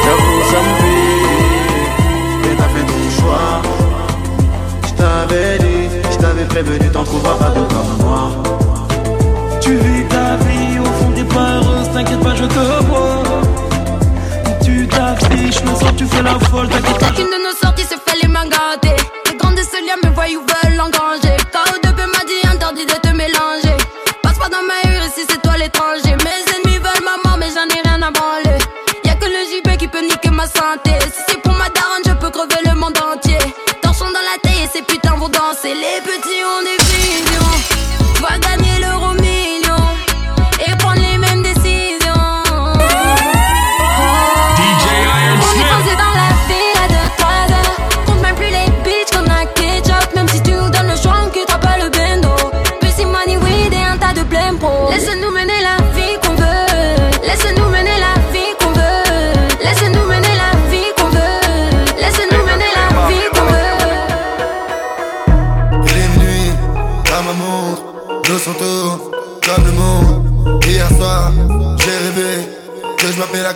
J'avoue, 0.04 0.42
ça 0.52 0.60
me 0.66 0.74
fait, 0.80 1.10
mais 2.44 2.56
t'as 2.56 2.70
fait 2.70 2.86
ton 2.86 3.04
choix. 3.20 3.62
Je 4.86 4.94
t'avais 4.94 5.58
dit, 5.58 5.90
je 6.12 6.18
t'avais 6.18 6.46
prévenu, 6.46 6.88
t'en 6.92 7.04
trouveras 7.04 7.36
pas 7.36 7.50
d'autres 7.50 7.76
comme 7.76 8.06
moi. 8.06 8.30
Tu 9.60 9.76
vis 9.76 10.06
ta 10.08 10.36
vie, 10.36 10.78
au 10.80 10.86
fond 10.86 11.12
t'es 11.16 11.24
pas 11.24 11.50
heureuse, 11.56 11.90
t'inquiète 11.92 12.20
pas, 12.20 12.36
je 12.36 12.46
te 12.46 12.84
vois. 12.90 13.24
Tu 14.64 14.88
t'affiches, 14.88 15.64
le 15.64 15.76
soir 15.80 15.94
tu 15.98 16.06
fais 16.06 16.22
la 16.22 16.38
folle, 16.38 16.68
t'inquiète 16.68 17.00
pas. 17.00 17.08
Chacune 17.08 17.26
de 17.26 17.44
nos 17.44 17.56
sorties 17.60 17.86
se 17.86 17.96
fait 17.96 18.22
les 18.22 18.28
mains 18.28 18.46
ce 20.26 20.36
lien, 20.36 20.40
mes 20.40 20.63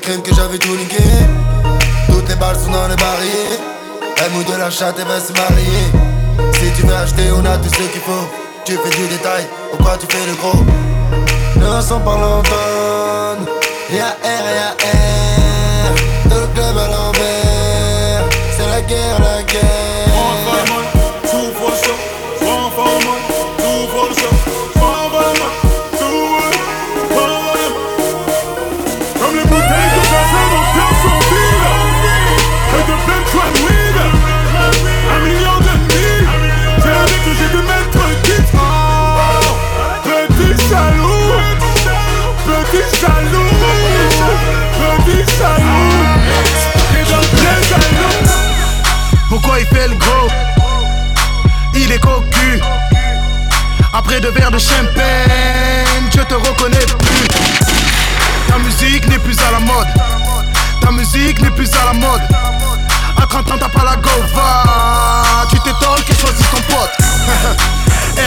crème, 0.08 0.22
que 0.22 0.34
j'avais 0.34 0.58
tout 0.58 0.76
niqué. 0.76 1.04
Toutes 2.08 2.30
les 2.30 2.36
balles 2.36 2.56
sont 2.56 2.72
dans 2.72 2.88
les 2.88 2.96
barrières. 2.96 3.60
Elle 4.24 4.32
mouille 4.32 4.46
de 4.46 4.58
la 4.58 4.70
chatte, 4.70 4.96
elle 5.00 5.08
va 5.08 5.20
se 5.20 5.34
marier. 5.34 5.86
Si 6.54 6.72
tu 6.76 6.88
veux 6.88 6.96
acheter, 6.96 7.30
on 7.36 7.46
a 7.46 7.58
tout 7.58 7.70
ce 7.70 7.84
qu'il 7.92 8.02
faut. 8.02 8.28
Tu 8.66 8.74
fais 8.74 8.90
du 8.90 9.08
détail, 9.08 9.46
pourquoi 9.72 9.98
tu 9.98 10.08
fais 10.10 10.26
le 10.26 10.36
gros? 10.36 10.64
Ne 11.58 11.82
sont 11.82 12.00
pas 12.00 12.18
l'entendre. 12.24 13.52
Y'a 13.92 14.16
R, 14.24 14.46
y'a 14.58 14.72
R. 14.72 15.96
Tout 16.30 16.42
le 16.44 16.48
club 16.54 16.78
à 16.78 16.88
l'envers. 16.94 18.24
C'est 18.56 18.68
la 18.68 18.82
guerre, 18.82 19.20
la 19.20 19.37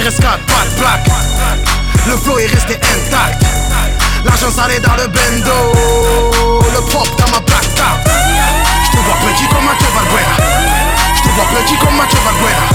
RS4, 0.01 0.23
pas 0.23 0.65
de 0.65 0.81
plaque 0.81 1.07
Le 2.07 2.17
flow 2.17 2.39
est 2.39 2.47
resté 2.47 2.75
intact. 2.75 3.45
L'argent 4.25 4.51
salé 4.51 4.81
dans 4.81 4.95
le 4.97 5.07
bendo. 5.09 5.75
Le 6.73 6.81
pop 6.91 7.07
dans 7.19 7.31
ma 7.31 7.41
card 7.45 7.61
Je 8.85 8.91
te 8.91 8.97
vois 8.97 9.17
petit 9.29 9.47
comme 9.49 9.65
Mathieu 9.67 9.89
Valbuena 9.95 10.37
Je 11.15 11.21
te 11.21 11.29
vois 11.35 11.45
petit 11.45 11.77
comme 11.77 11.97
Mathieu 11.97 12.19
Valbuena 12.25 12.67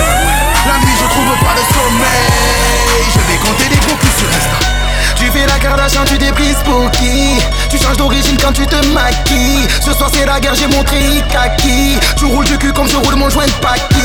La 0.68 0.78
nuit 0.86 0.94
je 1.02 1.08
trouve 1.10 1.34
pas 1.40 1.56
de 1.56 1.66
sommeil. 1.74 3.06
Je 3.12 3.20
vais 3.32 3.38
compter 3.40 3.70
des 3.70 3.78
gros 3.88 3.96
culs 3.96 4.10
sur 4.20 4.28
Insta. 4.28 4.76
Tu 5.16 5.32
fais 5.32 5.48
la 5.48 5.58
Kardashian, 5.58 6.04
tu 6.06 6.18
déprises 6.20 6.62
pour 6.64 6.92
qui? 6.92 7.40
Tu 7.70 7.80
changes 7.80 7.98
d'origine 7.98 8.38
quand 8.40 8.52
tu 8.52 8.68
te 8.68 8.86
maquilles. 8.94 9.68
Ce 9.84 9.94
soir 9.94 10.12
c'est 10.14 10.26
la 10.26 10.40
guerre, 10.40 10.54
j'ai 10.54 10.68
montré 10.68 11.00
Ikaki. 11.00 11.98
Tu 12.18 12.26
roules 12.26 12.46
du 12.46 12.58
cul 12.60 12.74
comme 12.74 12.88
je 12.88 12.98
roule 12.98 13.16
mon 13.16 13.30
joint 13.30 13.48
de 13.48 13.52
Paki 13.54 14.05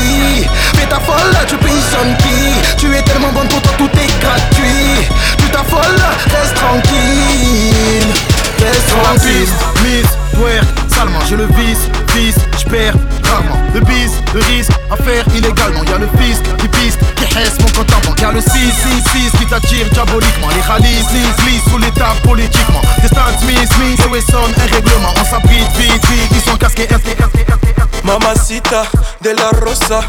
Fais 0.91 0.97
ta 0.97 1.03
folle, 1.05 1.37
tu 1.47 1.55
payes 1.57 2.17
qui 2.19 2.77
Tu 2.77 2.93
es 2.93 3.01
tellement 3.03 3.31
bonne 3.31 3.47
pour 3.47 3.61
toi, 3.61 3.71
tout 3.77 3.89
est 3.97 4.19
gratuit. 4.19 5.07
Tu 5.37 5.49
t'affoles, 5.49 6.03
reste 6.25 6.55
tranquille. 6.55 8.11
Reste 8.59 8.89
Sur 8.89 8.97
la 8.97 9.03
tranquille. 9.03 9.31
Piste, 9.31 9.83
mise, 9.83 10.17
twerk, 10.33 10.65
salement. 10.89 11.19
Je 11.29 11.35
le 11.35 11.45
vise, 11.45 11.87
vise, 12.13 12.35
j'perds 12.57 12.95
rarement. 13.23 13.57
Le 13.73 13.79
bis, 13.79 14.11
le 14.33 14.41
risque 14.41 14.71
à 14.91 14.97
faire 14.97 15.23
illégalement. 15.33 15.83
Y'a 15.83 15.97
le 15.97 16.09
fisc 16.19 16.43
qui 16.57 16.67
piste, 16.67 16.99
qui 17.15 17.23
hesse 17.39 17.57
mon 17.61 17.71
compte 17.71 17.93
en 17.93 18.07
banque. 18.07 18.19
Y'a 18.19 18.33
le 18.33 18.41
6, 18.41 18.49
6, 18.49 19.31
6 19.31 19.37
qui 19.39 19.45
t'attire 19.45 19.87
diaboliquement. 19.93 20.49
Les 20.53 20.61
rallyes, 20.61 21.05
glisse, 21.09 21.45
glisse 21.45 21.63
sous 21.71 21.79
tables 21.97 22.19
politiquement. 22.23 22.81
Des 23.01 23.07
stats, 23.07 23.39
Smith, 23.39 23.71
Smith, 23.75 23.99
et 24.05 24.09
Wesson, 24.09 24.51
un 24.57 24.75
règlement. 24.75 25.13
On 25.15 25.23
s'abrite 25.23 25.71
vite, 25.77 26.05
vite, 26.11 26.31
ils 26.31 26.51
sont 26.51 26.57
casqués, 26.57 26.85
casqués, 26.85 27.15
casqués, 27.15 27.45
casqués, 27.45 27.73
casqués. 27.73 28.03
Mamacita 28.03 28.83
de 29.21 29.29
la 29.29 29.49
Rosa 29.63 30.01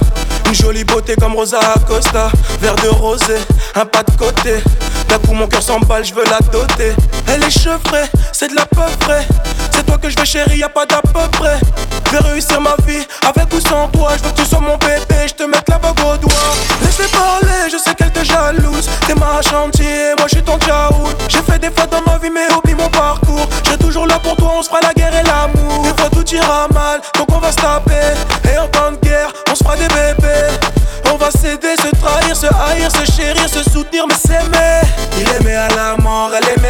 Une 0.52 0.58
jolie 0.58 0.84
beauté 0.84 1.14
comme 1.18 1.34
Rosa 1.34 1.60
Acosta. 1.60 2.30
Verre 2.60 2.74
de 2.76 2.88
rosé, 2.88 3.38
un 3.74 3.86
pas 3.86 4.02
de 4.02 4.10
côté. 4.18 4.62
D'un 5.08 5.16
coup 5.16 5.32
mon 5.32 5.48
cœur 5.48 5.62
s'emballe, 5.62 6.04
je 6.04 6.12
veux 6.12 6.24
la 6.24 6.40
doter. 6.40 6.92
Elle 7.26 7.42
est 7.42 7.48
chevrée, 7.48 8.04
c'est 8.34 8.48
de 8.48 8.54
la 8.56 8.66
peu 8.66 8.82
près 9.00 9.26
C'est 9.72 9.84
toi 9.84 9.98
que 9.98 10.08
je 10.08 10.18
veux 10.18 10.24
chérie, 10.24 10.58
y 10.58 10.62
a 10.62 10.68
pas 10.68 10.86
d'à 10.86 11.00
peu 11.00 11.28
près. 11.32 11.58
Je 12.06 12.10
vais 12.10 12.30
réussir 12.30 12.60
ma 12.60 12.76
vie, 12.86 13.06
avec 13.26 13.52
ou 13.52 13.60
sans 13.60 13.88
toi. 13.88 14.12
Je 14.16 14.22
veux 14.22 14.30
que 14.30 14.40
tu 14.42 14.46
sois 14.46 14.60
mon 14.60 14.76
bébé, 14.76 15.26
je 15.26 15.34
te 15.34 15.42
mette 15.44 15.68
la 15.68 15.78
bague 15.78 15.98
au 16.00 16.16
doigt. 16.16 16.32
Laisse-les 16.82 17.08
parler, 17.08 17.70
je 17.70 17.78
sais 17.78 17.94
qu'elle 17.94 18.12
te 18.12 18.24
jalouse. 18.24 18.88
T'es 19.06 19.14
ma 19.14 19.40
chantier, 19.42 20.14
moi 20.18 20.26
je 20.28 20.36
suis 20.36 20.42
ton 20.42 20.58
tchaoul 20.58 21.12
J'ai 21.28 21.42
fait 21.42 21.58
des 21.58 21.70
fautes 21.70 21.90
dans 21.90 22.02
ma 22.10 22.18
vie 22.18 22.30
mais 22.30 22.52
oublie 22.54 22.74
mon 22.74 22.88
parcours. 22.88 23.48
J'ai 23.64 23.78
toujours 23.78 24.06
là 24.06 24.18
pour 24.18 24.36
toi, 24.36 24.52
on 24.58 24.62
se 24.62 24.68
fera 24.68 24.80
la 24.82 24.92
guerre 24.94 25.14
et 25.14 25.22
l'amour. 25.24 25.82
Des 25.84 26.00
fois 26.00 26.10
tout 26.10 26.34
ira 26.34 26.68
mal, 26.72 27.00
donc 27.18 27.28
on 27.32 27.38
va 27.38 27.50
se 27.50 27.56
taper. 27.56 28.14
Et 28.52 28.58
en 28.58 28.68
temps 28.68 28.92
de 28.92 28.96
guerre, 29.06 29.32
on 29.50 29.54
se 29.54 29.64
fera 29.64 29.76
des 29.76 29.88
bébés. 29.88 30.50
On 31.12 31.16
va 31.16 31.30
s'aider, 31.30 31.74
se 31.76 31.88
trahir, 32.00 32.34
se 32.36 32.46
haïr, 32.46 32.90
se 32.90 33.10
chérir, 33.12 33.48
se 33.48 33.62
soutenir 33.70 34.06
mais 34.06 34.14
s'aimer. 34.14 34.80
Il 35.18 35.28
aimait 35.28 35.56
à 35.56 35.68
la 35.68 35.96
mort, 35.98 36.30
elle 36.34 36.48
aimait 36.56 36.61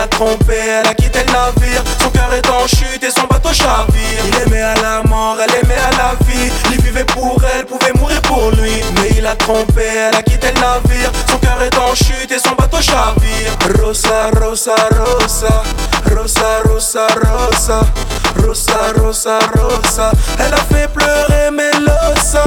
Mais 0.00 0.06
il 0.06 0.06
a 0.06 0.06
trompé, 0.06 0.54
elle 0.56 0.86
a 0.86 0.94
quitté 0.94 1.18
le 1.26 1.32
navire. 1.32 1.82
Son 2.00 2.08
cœur 2.08 2.32
est 2.32 2.48
en 2.48 2.66
chute 2.66 3.02
et 3.02 3.10
son 3.10 3.26
bateau 3.26 3.52
chavire. 3.52 4.22
Il 4.28 4.46
aimait 4.46 4.62
à 4.62 4.74
la 4.76 5.02
mort, 5.02 5.36
elle 5.42 5.54
aimait 5.62 5.74
à 5.74 5.90
la 5.90 6.14
vie. 6.24 6.50
Il 6.72 6.80
vivait 6.80 7.04
pour 7.04 7.38
elle, 7.54 7.66
pouvait 7.66 7.92
mourir 7.98 8.20
pour 8.22 8.50
lui. 8.52 8.72
Mais 8.94 9.10
il 9.18 9.26
a 9.26 9.36
trompé, 9.36 9.82
elle 9.82 10.16
a 10.16 10.22
quitté 10.22 10.52
le 10.54 10.60
navire. 10.60 11.12
Son 11.28 11.36
cœur 11.38 11.60
est 11.62 11.76
en 11.76 11.94
chute 11.94 12.30
et 12.30 12.38
son 12.38 12.54
bateau 12.54 12.80
chavire. 12.80 13.52
Rosa, 13.82 14.30
Rosa, 14.40 14.74
Rosa. 14.90 15.62
Rosa, 16.16 16.62
Rosa, 16.64 17.06
Rosa. 17.22 17.80
Rosa, 18.42 18.78
Rosa, 18.96 19.38
Rosa. 19.54 20.12
Elle 20.38 20.54
a 20.54 20.74
fait 20.74 20.88
pleurer 20.88 21.50
Melosa 21.50 22.44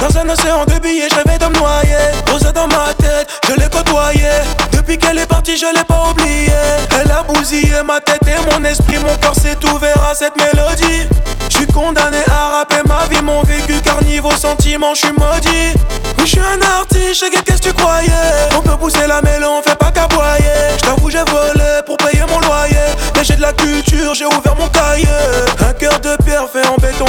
Dans 0.00 0.16
un 0.16 0.28
océan 0.28 0.64
de 0.64 0.78
billets, 0.78 1.08
je 1.10 1.16
de 1.16 1.46
me 1.46 1.58
noyer. 1.58 1.96
Rosa 2.30 2.52
dans 2.52 2.68
ma 2.68 2.94
tête, 2.96 3.28
je 3.48 3.54
l'ai 3.54 3.68
côtoyé. 3.68 4.30
Depuis 4.70 4.96
qu'elle 4.96 5.18
est 5.18 5.26
partie, 5.26 5.56
je 5.56 5.66
l'ai 5.74 5.82
pas 5.82 6.10
oublié. 6.10 6.52
Elle 7.00 7.10
a 7.10 7.24
bousillé 7.24 7.82
ma 7.84 8.00
tête 8.00 8.20
et 8.28 8.52
mon 8.52 8.64
esprit, 8.64 8.98
mon 8.98 9.16
corps 9.16 9.34
s'est 9.34 9.58
ouvert 9.72 10.00
à 10.08 10.14
cette 10.14 10.34
mélodie. 10.36 11.08
Je 11.50 11.56
suis 11.56 11.66
condamné 11.66 12.18
à 12.30 12.58
rapper 12.58 12.86
ma 12.86 13.06
vie, 13.10 13.22
mon 13.22 13.42
vécu, 13.42 13.80
car 13.82 14.00
niveau 14.04 14.30
sentiment, 14.30 14.94
je 14.94 15.00
suis 15.00 15.12
maudit. 15.12 15.74
Oui, 16.18 16.24
je 16.24 16.30
suis 16.30 16.40
un 16.40 16.62
artiste, 16.78 17.24
qu'est-ce 17.44 17.60
que 17.60 17.68
tu 17.68 17.72
croyais 17.74 18.10
On 18.56 18.60
peut 18.60 18.76
pousser 18.76 19.06
la 19.08 19.20
mêlée, 19.22 19.46
on 19.46 19.62
fait 19.62 19.76
pas 19.76 19.90
qu'aboyer. 19.90 20.78
J't'avoue, 20.78 21.10
j'ai 21.10 21.24
volé 21.28 21.82
pour 21.86 21.96
payer 21.96 22.22
mon 22.28 22.38
loyer. 22.38 22.76
Mais 23.16 23.24
j'ai 23.24 23.34
de 23.34 23.42
la 23.42 23.52
culture, 23.52 24.14
j'ai 24.14 24.26
ouvert 24.26 24.54
mon 24.56 24.68
cahier. 24.68 25.08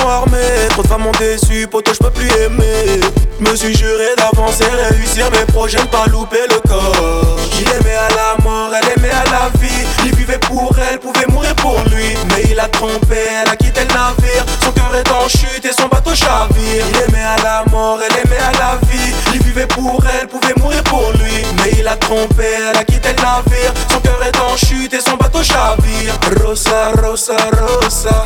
Fait 0.03 0.09
en 0.09 0.09
béton 0.09 0.09
armé. 0.09 0.67
Trop 0.69 0.83
de 0.83 0.87
femmes 0.87 1.03
m'ont 1.03 1.11
déçu, 1.19 1.67
poto, 1.67 1.93
j'peux 1.93 2.11
plus 2.11 2.29
aimer. 2.41 3.01
Me 3.39 3.55
suis 3.55 3.75
juré 3.75 4.15
d'avancer, 4.17 4.65
réussir 4.89 5.29
mes 5.31 5.45
projets, 5.51 5.79
ne 5.79 5.85
pas 5.85 6.05
louper 6.07 6.45
le 6.49 6.59
corps. 6.67 7.37
Il 7.59 7.67
aimait 7.67 7.95
à 7.95 8.09
la 8.09 8.43
mort, 8.43 8.71
elle 8.73 8.97
aimait 8.97 9.11
à 9.11 9.23
la 9.25 9.49
vie. 9.59 9.85
Il 10.05 10.15
vivait 10.15 10.39
pour 10.39 10.75
elle, 10.79 10.99
pouvait 10.99 11.27
pour 11.63 11.79
lui. 11.89 12.09
Mais 12.29 12.43
il 12.51 12.59
a 12.59 12.67
trompé, 12.67 13.17
elle 13.41 13.49
a 13.49 13.55
quitté 13.55 13.81
le 13.87 13.93
navire. 13.93 14.45
Son 14.61 14.71
cœur 14.71 14.93
est 14.93 15.09
en 15.09 15.27
chute 15.29 15.65
et 15.65 15.71
son 15.71 15.87
bateau 15.87 16.13
chavire. 16.13 16.83
Il 16.91 16.97
aimait 17.05 17.23
à 17.23 17.41
la 17.41 17.63
mort, 17.71 17.99
elle 18.05 18.17
aimait 18.23 18.43
à 18.51 18.51
la 18.59 18.73
vie. 18.87 19.13
Il 19.33 19.41
vivait 19.41 19.65
pour 19.65 20.03
elle, 20.13 20.27
pouvait 20.27 20.53
mourir 20.59 20.83
pour 20.83 21.11
lui. 21.13 21.35
Mais 21.57 21.71
il 21.79 21.87
a 21.87 21.95
trompé, 21.95 22.45
elle 22.69 22.77
a 22.77 22.83
quitté 22.83 23.09
le 23.17 23.21
navire. 23.23 23.73
Son 23.89 23.99
cœur 24.01 24.21
est 24.27 24.37
en 24.39 24.55
chute 24.57 24.93
et 24.93 25.01
son 25.01 25.15
bateau 25.15 25.41
chavire. 25.41 26.13
Rosa, 26.43 26.91
rosa, 27.01 27.37
rosa. 27.59 28.25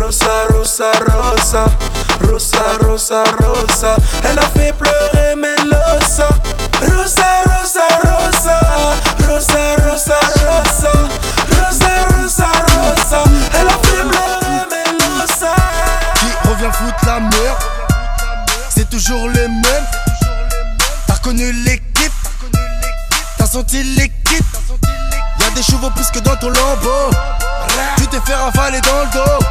Rosa, 0.00 0.34
rosa, 0.54 0.92
rosa. 1.08 1.64
Rosa, 2.30 2.64
rosa, 2.86 3.24
rosa. 3.42 3.96
Elle 4.24 4.38
a 4.38 4.48
fait 4.56 4.72
pleurer 4.72 5.34
Melosa. 5.34 6.28
Rosa, 6.80 7.30
rosa, 7.50 7.86
rosa. 8.06 8.58
Rosa, 9.28 9.62
rosa, 9.84 10.18
rosa. 10.46 10.92
Rosa, 10.92 11.15
Elle 13.54 13.68
a 13.68 13.78
fait 13.82 14.04
Melosa. 14.04 15.54
Qui 16.14 16.48
revient 16.48 16.72
foutre 16.72 17.06
la 17.06 17.20
merde. 17.20 17.64
C'est 18.68 18.88
toujours 18.90 19.28
les 19.28 19.48
mêmes 19.48 19.86
T'as 21.06 21.14
reconnu 21.14 21.52
l'équipe. 21.52 22.12
T'as 23.38 23.46
senti 23.46 23.82
l'équipe. 23.82 24.44
Y'a 25.40 25.50
des 25.50 25.62
chevaux 25.62 25.90
plus 25.90 26.10
que 26.10 26.18
dans 26.20 26.36
ton 26.36 26.48
lambeau. 26.48 27.10
Tu 27.96 28.06
t'es 28.08 28.20
fait 28.20 28.34
ravaler 28.34 28.80
dans 28.80 29.00
le 29.00 29.12
dos. 29.12 29.46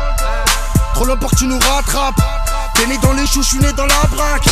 Trop 0.94 1.06
loin 1.06 1.18
que 1.18 1.36
tu 1.36 1.46
nous 1.46 1.60
rattrapes. 1.60 2.22
T'es 2.76 2.86
né 2.88 2.98
dans 3.02 3.14
les 3.14 3.26
choux, 3.26 3.42
j'suis 3.42 3.60
né 3.60 3.72
dans 3.74 3.86
la 3.86 4.02
braque. 4.16 4.46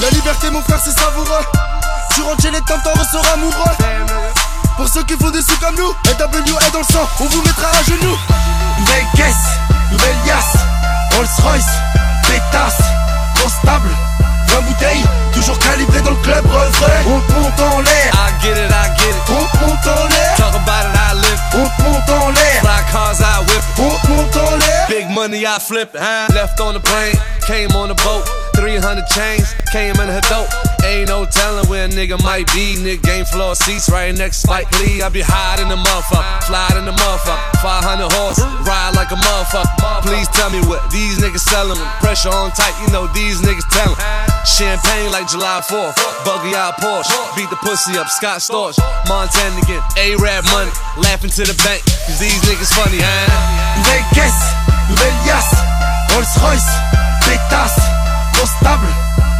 La 0.00 0.10
liberté 0.10 0.50
mon 0.50 0.62
frère 0.62 0.80
c'est 0.82 0.98
savoureux. 0.98 1.44
Tu 2.14 2.22
rentres 2.22 2.42
chez 2.42 2.50
les 2.50 2.60
temps, 2.60 2.78
t'en 2.82 2.92
ressors 2.92 3.26
amoureux 3.34 4.35
Pour 4.76 4.88
ceux 4.88 5.02
qui 5.04 5.14
font 5.14 5.30
des 5.30 5.40
sous 5.40 5.56
comme 5.58 5.74
nous 5.76 5.88
LW 5.88 6.56
est 6.66 6.70
dans 6.72 6.80
le 6.80 6.92
sang, 6.92 7.08
on 7.20 7.24
vous 7.24 7.42
mettra 7.42 7.68
à 7.68 7.82
genoux 7.82 8.18
Nouvelle 8.78 9.06
caisse, 9.16 9.46
nouvelle 9.90 10.16
liasse 10.26 10.56
Rolls 11.16 11.26
Royce, 11.42 11.64
pétasse, 12.22 12.78
constable 13.42 13.88
20 14.48 14.60
bouteilles, 14.60 15.04
toujours 15.32 15.58
calibré 15.58 16.00
dans 16.02 16.10
le 16.10 16.16
club 16.16 16.44
refrain 16.46 16.92
On 17.06 17.20
te 17.20 17.32
monte 17.32 17.60
en 17.60 17.80
l'air 17.80 18.12
I 18.14 18.42
get 18.42 18.52
it, 18.52 18.70
I 18.70 19.00
get 19.00 19.08
it. 19.08 19.16
On 19.30 19.44
te 19.46 19.64
monte 19.64 19.86
en 19.86 20.06
l'air 20.08 20.36
Talk 20.36 20.54
about 20.54 20.86
it, 20.88 20.96
I 20.96 21.14
live. 21.14 21.40
On 21.54 21.68
te 21.68 21.82
monte 21.82 22.22
en 22.22 22.30
l'air 22.30 22.60
Fly 22.60 22.92
cars, 22.92 23.20
I 23.20 23.40
whip. 23.40 23.62
On 23.78 24.06
te 24.06 24.10
monte 24.12 24.36
en 24.36 24.56
l'air 24.56 24.86
Big 24.88 25.08
money, 25.10 25.42
I 25.42 25.58
flip. 25.58 25.90
Huh? 25.94 26.32
Left 26.34 26.60
on 26.60 26.74
the 26.74 26.80
plane, 26.80 27.16
came 27.46 27.74
on 27.74 27.88
the 27.88 27.94
boat. 28.02 28.45
300 28.56 29.06
chains, 29.12 29.54
came 29.70 29.94
in 30.00 30.08
her 30.08 30.24
dope. 30.26 30.50
Ain't 30.84 31.08
no 31.08 31.24
telling 31.24 31.68
where 31.68 31.86
a 31.86 31.88
nigga 31.88 32.16
might 32.24 32.46
be. 32.56 32.74
Nigga 32.80 33.02
game 33.02 33.24
floor 33.24 33.54
seats 33.54 33.88
right 33.88 34.14
next 34.14 34.42
Spike 34.42 34.70
Lee. 34.80 35.02
I 35.02 35.08
be 35.08 35.20
high 35.20 35.60
in 35.60 35.68
the 35.68 35.76
motherfucker, 35.76 36.44
fly 36.48 36.66
in 36.78 36.84
the 36.84 36.96
motherfucker. 36.96 37.62
500 37.62 38.12
horse, 38.16 38.40
ride 38.64 38.96
like 38.96 39.12
a 39.12 39.18
motherfucker. 39.20 40.02
Please 40.02 40.28
tell 40.32 40.50
me 40.50 40.60
what 40.66 40.82
these 40.90 41.18
niggas 41.18 41.44
selling. 41.44 41.78
When 41.78 41.90
pressure 42.00 42.32
on 42.32 42.50
tight, 42.52 42.74
you 42.82 42.88
know 42.92 43.06
these 43.12 43.40
niggas 43.44 43.68
tellin'. 43.70 43.98
Champagne 44.46 45.12
like 45.12 45.28
July 45.28 45.60
4th, 45.62 45.98
buggy 46.24 46.54
out 46.54 46.78
Porsche. 46.78 47.12
Beat 47.36 47.50
the 47.50 47.60
pussy 47.60 47.98
up, 47.98 48.08
Scott 48.08 48.40
Storch. 48.40 48.78
Montana 49.08 49.58
again, 49.60 49.82
A-Rap 49.98 50.44
money. 50.50 50.70
Laughing 50.96 51.30
to 51.30 51.42
the 51.44 51.56
bank, 51.62 51.82
cause 52.06 52.18
these 52.18 52.40
niggas 52.46 52.72
funny, 52.72 52.98
huh? 53.02 53.66
Nouvelle 54.88 55.12
liasse 55.24 55.56
Rolls 56.10 56.36
Royce, 56.38 56.70
pétasse, 57.24 57.80
constable 58.38 58.86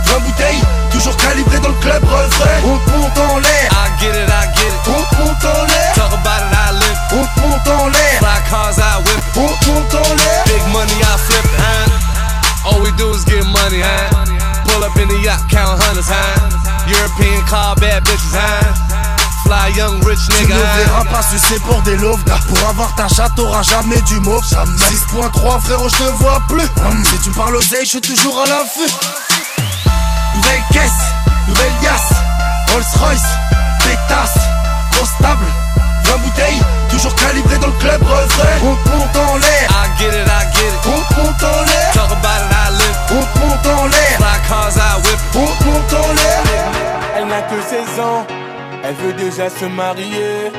20 0.05 0.19
bouteilles, 0.21 0.63
toujours 0.91 1.17
calibré 1.17 1.59
dans 1.61 1.69
le 1.69 1.75
club 1.75 2.03
refrain 2.05 2.51
On 2.65 2.79
te 2.79 2.91
monte 2.97 3.19
en 3.19 3.39
l'air 3.39 3.71
I 3.73 4.01
get 4.01 4.11
it, 4.11 4.29
I 4.29 4.47
get 4.55 4.69
it. 4.69 4.89
On 4.89 5.03
te 5.03 5.23
monte 5.23 5.45
en 5.45 5.65
l'air 5.65 5.93
Talk 5.95 6.13
about 6.13 6.43
it, 6.43 6.57
I 6.57 6.73
live. 6.73 6.99
On 7.13 7.41
te 7.41 7.47
monte 7.47 7.66
Tu 20.17 20.47
ne 20.47 20.55
verras 20.55 21.05
pas 21.05 21.23
sucer 21.23 21.59
pour 21.61 21.81
des 21.83 21.97
loaves 21.97 22.23
Pour 22.49 22.69
avoir 22.69 22.95
ta 22.95 23.09
chatte 23.09 23.35
t'auras 23.37 23.63
jamais 23.63 24.01
du 24.03 24.19
mauve. 24.21 24.43
6.3 24.43 25.61
frérot 25.61 25.89
je 25.89 25.97
te 25.97 26.11
vois 26.23 26.41
plus. 26.49 26.69
Hum, 26.85 27.05
Si 27.05 27.19
tu 27.19 27.31
me 27.31 27.35
parles 27.35 27.57
oseille 27.57 27.85
je 27.85 27.91
suis 27.91 28.01
toujours 28.01 28.41
à 28.41 28.47
l'affût. 28.47 28.93
Nouvelle 30.35 30.63
caisse, 30.73 30.91
nouvelle 31.49 31.73
liasse 31.83 32.13
Rolls 32.73 33.01
Royce, 33.01 33.23
pétasse, 33.85 34.39
constable 34.99 35.47
20 36.05 36.17
bouteilles, 36.19 36.63
toujours 36.91 37.15
calibré 37.15 37.59
dans 37.59 37.69
le 37.69 37.73
club 37.75 38.03
refrain. 38.03 38.49
On 38.63 38.75
te 38.77 38.89
monte 38.97 39.17
en 39.17 39.37
l'air. 39.37 39.71
I 39.71 39.99
get 39.99 40.09
it, 40.09 40.27
I 40.27 40.57
get 40.57 40.69
it. 40.69 40.87
On 40.87 41.15
te 41.15 41.21
monte 41.21 41.43
en 41.43 41.63
l'air. 41.65 41.93
Talk 41.95 42.13
about 42.13 42.43
it, 42.45 42.53
I 42.53 42.71
live. 42.73 42.97
On 43.11 43.25
te 43.25 43.39
monte 43.47 43.67
en 43.79 43.87
l'air. 43.87 44.17
Fly 44.19 44.49
cars, 44.49 44.77
I 44.77 45.01
whip. 45.05 45.19
On 45.35 45.47
te 45.47 45.65
monte 45.65 45.93
en 45.95 46.13
l'air. 46.13 46.43
Elle 47.17 47.27
n'a 47.29 47.43
que 47.43 47.55
16 47.61 48.01
ans, 48.01 48.27
elle 48.89 48.95
veut 48.95 49.13
déjà 49.13 49.51
se 49.51 49.65
marier. 49.65 50.53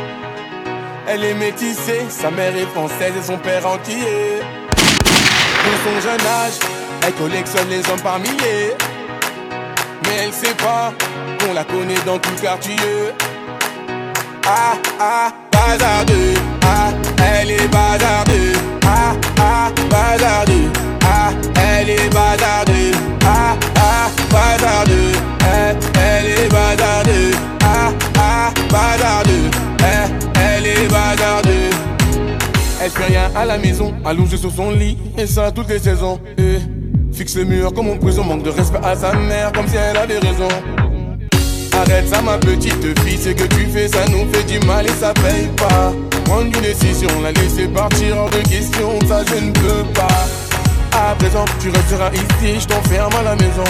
Elle 1.08 1.24
est 1.24 1.34
métissée, 1.34 2.06
sa 2.10 2.30
mère 2.30 2.56
est 2.56 2.66
française 2.66 3.14
et 3.18 3.24
son 3.24 3.38
père 3.38 3.66
entier. 3.66 4.42
De 5.66 5.74
son 5.84 6.02
jeune 6.02 6.28
âge, 6.28 6.60
elle 7.06 7.14
collectionne 7.14 7.70
les 7.70 7.90
hommes 7.90 8.02
par 8.02 8.20
milliers. 8.20 8.76
Mais 10.04 10.24
elle 10.24 10.34
sait 10.34 10.56
pas 10.56 10.94
qu'on 11.40 11.54
la 11.54 11.64
connaît 11.64 12.02
dans 12.06 12.20
tout 12.20 12.36
quartier. 12.42 12.76
Ah 14.46 14.74
ah, 15.00 15.32
bazardeux, 15.52 16.34
ah, 16.64 16.90
elle 17.40 17.52
est 17.52 17.68
bazardeux. 17.68 18.54
Ah 18.86 19.14
ah, 19.40 19.72
bazardeux, 19.90 20.72
ah, 21.04 21.32
elle 21.56 21.90
est 21.90 22.14
bazardeux. 22.14 22.92
Ah 23.26 23.77
à 33.38 33.46
la 33.46 33.58
maison, 33.58 33.94
allongée 34.04 34.38
sur 34.38 34.52
son 34.52 34.72
lit, 34.72 34.98
et 35.18 35.28
ça 35.28 35.52
toutes 35.52 35.70
les 35.70 35.80
saisons. 35.80 36.20
Eh, 36.38 36.58
fixe 37.14 37.36
les 37.36 37.46
murs 37.46 37.72
comme 37.72 37.90
en 37.90 37.98
prison, 37.98 38.24
manque 38.24 38.44
de 38.44 38.50
respect 38.50 38.80
à 38.84 38.96
sa 38.96 39.14
mère, 39.14 39.52
comme 39.52 39.68
si 39.68 39.76
elle 39.76 39.98
avait 39.98 40.18
raison. 40.18 40.48
Arrête 41.74 42.08
ça 42.08 42.22
ma 42.24 42.40
petite 42.40 43.00
fille, 43.02 43.18
ce 43.18 43.30
que 43.30 43.44
tu 43.44 43.68
fais 43.68 43.88
ça 43.88 44.00
nous 44.10 44.26
fait 44.34 44.44
du 44.46 44.66
mal 44.66 44.86
et 44.88 44.90
ça 45.00 45.14
paye 45.14 45.48
pas. 45.56 45.94
Prendre 46.26 46.46
une 46.46 46.62
décision, 46.62 47.10
la 47.22 47.32
laisser 47.32 47.68
partir 47.68 48.18
hors 48.18 48.30
de 48.32 48.40
question, 48.50 49.00
ça 49.08 49.24
je 49.28 49.46
ne 49.46 49.52
peux 49.52 49.84
pas. 49.94 50.26
À 50.92 51.14
présent 51.16 51.46
tu 51.60 51.70
resteras 51.70 52.10
ici, 52.14 52.60
je 52.60 52.66
t'enferme 52.66 53.14
à 53.20 53.24
la 53.24 53.36
maison. 53.36 53.70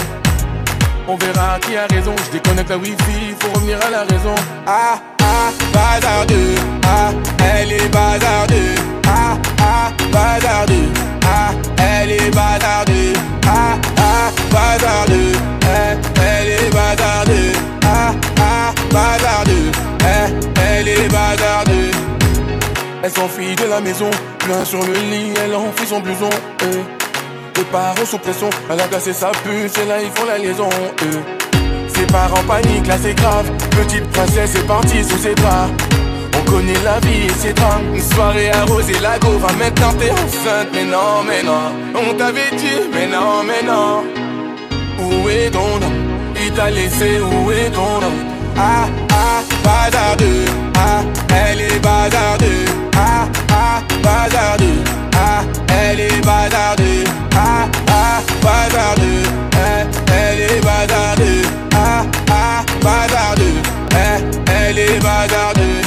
On 1.06 1.16
verra 1.16 1.58
qui 1.60 1.76
a 1.76 1.86
raison, 1.94 2.14
je 2.26 2.38
déconnecte 2.38 2.70
la 2.70 2.78
wifi, 2.78 3.34
faut 3.38 3.52
revenir 3.54 3.78
à 3.86 3.90
la 3.90 4.04
raison. 4.04 4.34
Ah 4.66 4.98
bazardeux, 5.72 6.54
ah, 6.84 7.10
elle 7.38 7.72
est 7.72 7.88
bazardeux. 7.88 8.74
Ah 9.06 9.36
ah, 9.60 9.90
bazardeux, 10.12 10.88
ah, 11.24 11.50
elle 11.78 12.10
est 12.12 12.30
bazardeux. 12.30 13.12
Ah 13.46 13.76
ah, 13.98 14.30
bazardeux, 14.52 15.32
eh, 15.62 15.96
elle 16.20 16.48
est 16.48 16.70
bazardeux. 16.70 17.52
Ah 17.84 18.12
ah, 18.40 18.74
bazardeux, 18.92 19.70
eh, 20.00 20.60
elle 20.70 20.88
est 20.88 21.08
bazardeux. 21.08 21.90
Elle 23.02 23.10
s'enfuit 23.10 23.54
de 23.54 23.64
la 23.64 23.80
maison, 23.80 24.10
plein 24.38 24.64
sur 24.64 24.84
le 24.84 24.92
lit, 24.92 25.32
elle 25.44 25.54
enfuit 25.54 25.86
son 25.86 26.00
blouson 26.00 26.30
eh. 26.62 26.82
Les 27.56 27.64
parents 27.64 28.04
sous 28.04 28.18
pression, 28.18 28.50
elle 28.70 28.80
a 28.80 28.86
cassé 28.86 29.12
sa 29.12 29.30
puce 29.30 29.76
et 29.78 29.86
là 29.86 30.00
ils 30.00 30.10
font 30.10 30.26
la 30.26 30.38
liaison. 30.38 30.68
Ses 31.98 32.06
parents 32.06 32.44
paniquent, 32.46 32.86
là 32.86 32.96
c'est 33.02 33.14
grave. 33.14 33.50
Petite 33.70 34.08
princesse 34.10 34.54
est 34.54 34.66
partie 34.68 35.02
sous 35.02 35.18
ses 35.18 35.34
bras 35.34 35.66
On 36.38 36.50
connaît 36.50 36.80
la 36.84 37.00
vie 37.00 37.26
et 37.26 37.30
ses 37.30 37.52
drames. 37.52 37.82
Une 37.92 38.00
soirée 38.00 38.50
arrosée, 38.50 39.00
la 39.02 39.18
go 39.18 39.30
va 39.38 39.52
maintenant 39.54 39.92
t'es 39.98 40.12
enceinte 40.12 40.68
Mais 40.72 40.84
non, 40.84 41.24
mais 41.26 41.42
non, 41.42 41.74
on 41.96 42.14
t'avait 42.14 42.54
dit 42.56 42.88
Mais 42.94 43.08
non, 43.08 43.42
mais 43.44 43.66
non. 43.66 44.04
Où 45.00 45.28
est 45.28 45.50
ton 45.50 45.74
homme 45.74 46.36
Il 46.40 46.52
t'a 46.52 46.70
laissé, 46.70 47.18
où 47.20 47.50
est 47.50 47.70
ton 47.70 47.96
homme 47.96 48.22
Ah, 48.56 48.86
ah, 49.10 49.42
bazardeux, 49.64 50.44
ah, 50.76 51.02
elle 51.34 51.60
est 51.60 51.80
bazardeux, 51.80 52.64
ah, 52.96 53.26
ah, 53.50 53.82
bazardeux, 54.04 54.84
ah, 55.16 55.42
elle 55.68 56.00
est 56.00 56.24
bazardeux, 56.24 57.04
ah, 57.34 57.66
ah, 57.90 58.20
bazardeux, 58.40 59.22
eh, 59.52 60.12
elle 60.12 60.40
est 60.40 60.60
bazardeux, 60.60 61.42
ah, 61.42 61.54
ah, 61.54 61.57
bazardeux, 62.88 63.58
eh, 64.04 64.18
elle 64.58 64.78
est 64.78 65.00
bazardeux, 65.08 65.82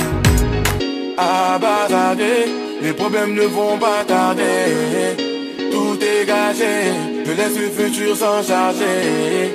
ah, 1.18 1.58
bazardeux, 1.60 2.46
les 2.82 2.94
problèmes 2.94 3.34
ne 3.34 3.46
vont 3.58 3.78
pas 3.78 4.04
tarder, 4.08 4.66
tout 5.72 5.98
est 6.12 6.26
gâché, 6.26 6.76
je 7.26 7.32
laisse 7.32 7.58
le 7.64 7.70
futur 7.78 8.16
s'en 8.16 8.42
charger. 8.44 9.54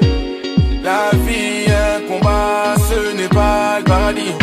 La 0.86 1.10
vie, 1.24 1.66
un 1.86 1.98
combat, 2.08 2.74
ce 2.90 3.00
n'est 3.16 3.28
pas 3.40 3.78
le 3.78 3.84
paradis. 3.84 4.34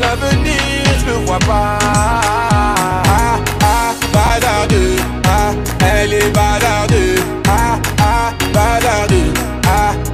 L'avenir, 0.00 0.82
je 1.00 1.06
le 1.10 1.16
vois 1.26 1.40
pas. 1.40 1.78
Ah, 1.82 3.40
ah, 3.72 3.90
bazardeux, 4.14 4.96
ah, 5.26 5.50
elle 5.92 6.12
est 6.14 6.30
bazardeux. 6.30 7.18
Ah, 7.48 7.80
ah, 8.00 8.32
bazardeux, 8.54 9.32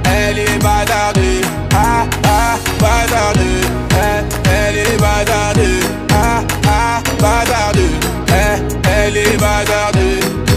elle 0.05 0.39
est 0.39 0.59
bazardeux. 0.61 1.41
Ah, 1.75 2.05
ah, 2.25 2.57
bazardeux, 2.79 3.61
eh, 3.91 4.23
elle 4.49 4.77
est 4.77 4.97
bazardeux. 4.99 5.79
Ah, 6.11 6.43
ah, 6.67 7.01
bazardeux, 7.19 7.97
eh, 8.29 8.61
elle 8.89 9.17
est 9.17 9.37
bazardeux. 9.37 10.52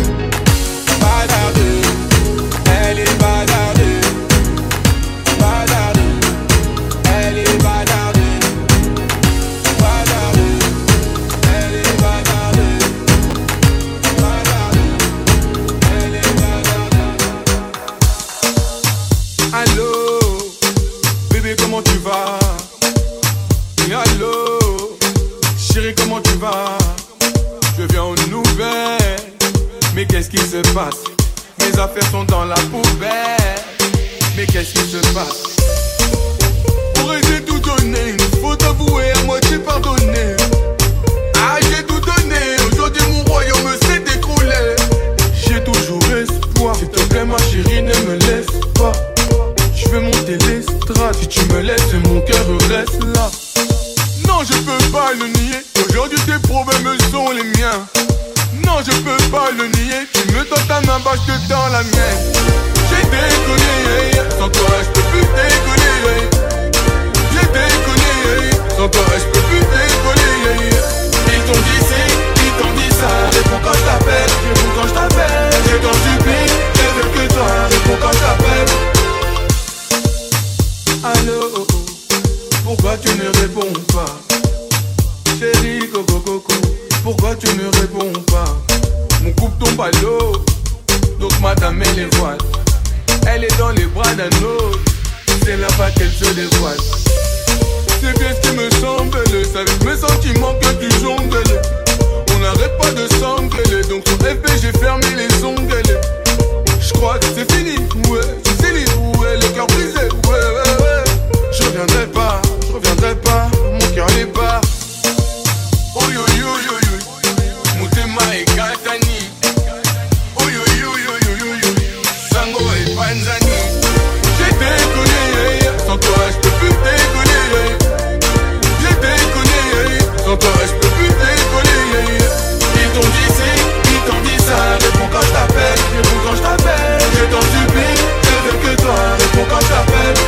T'appelle. 137.26 137.32
Je 137.32 137.32
t'en 137.32 137.40
supplie, 137.42 137.96
je 138.22 138.36
veux 138.44 138.58
que 138.62 138.72
toi. 138.82 138.94
Réponds 139.18 139.46
quand 139.50 139.60
je 139.60 139.68
t'appelle. 139.68 140.18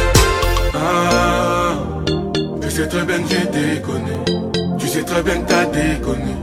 Ah, 0.75 1.73
je 2.63 2.69
sais 2.69 2.89
très 2.89 3.05
bien 3.05 3.19
que 3.19 3.29
j'ai 3.31 3.47
déconné. 3.47 4.17
Tu 4.79 4.89
sais 4.89 5.03
très 5.03 5.23
bien 5.23 5.41
que 5.41 5.49
t'as 5.49 5.65
déconné. 5.67 6.35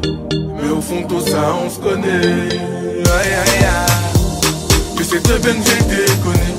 Mais 0.61 0.69
au 0.69 0.81
fond, 0.81 1.03
tout 1.07 1.21
ça, 1.21 1.53
on 1.63 1.69
se 1.69 1.79
connaît. 1.79 2.49
Aïe, 2.49 3.33
aïe, 3.43 3.65
aïe. 3.65 3.95
Tu 4.97 5.03
sais 5.03 5.19
très 5.19 5.39
bien 5.39 5.53
que 5.53 5.69
j'ai 5.69 5.83
déconné. 5.83 6.49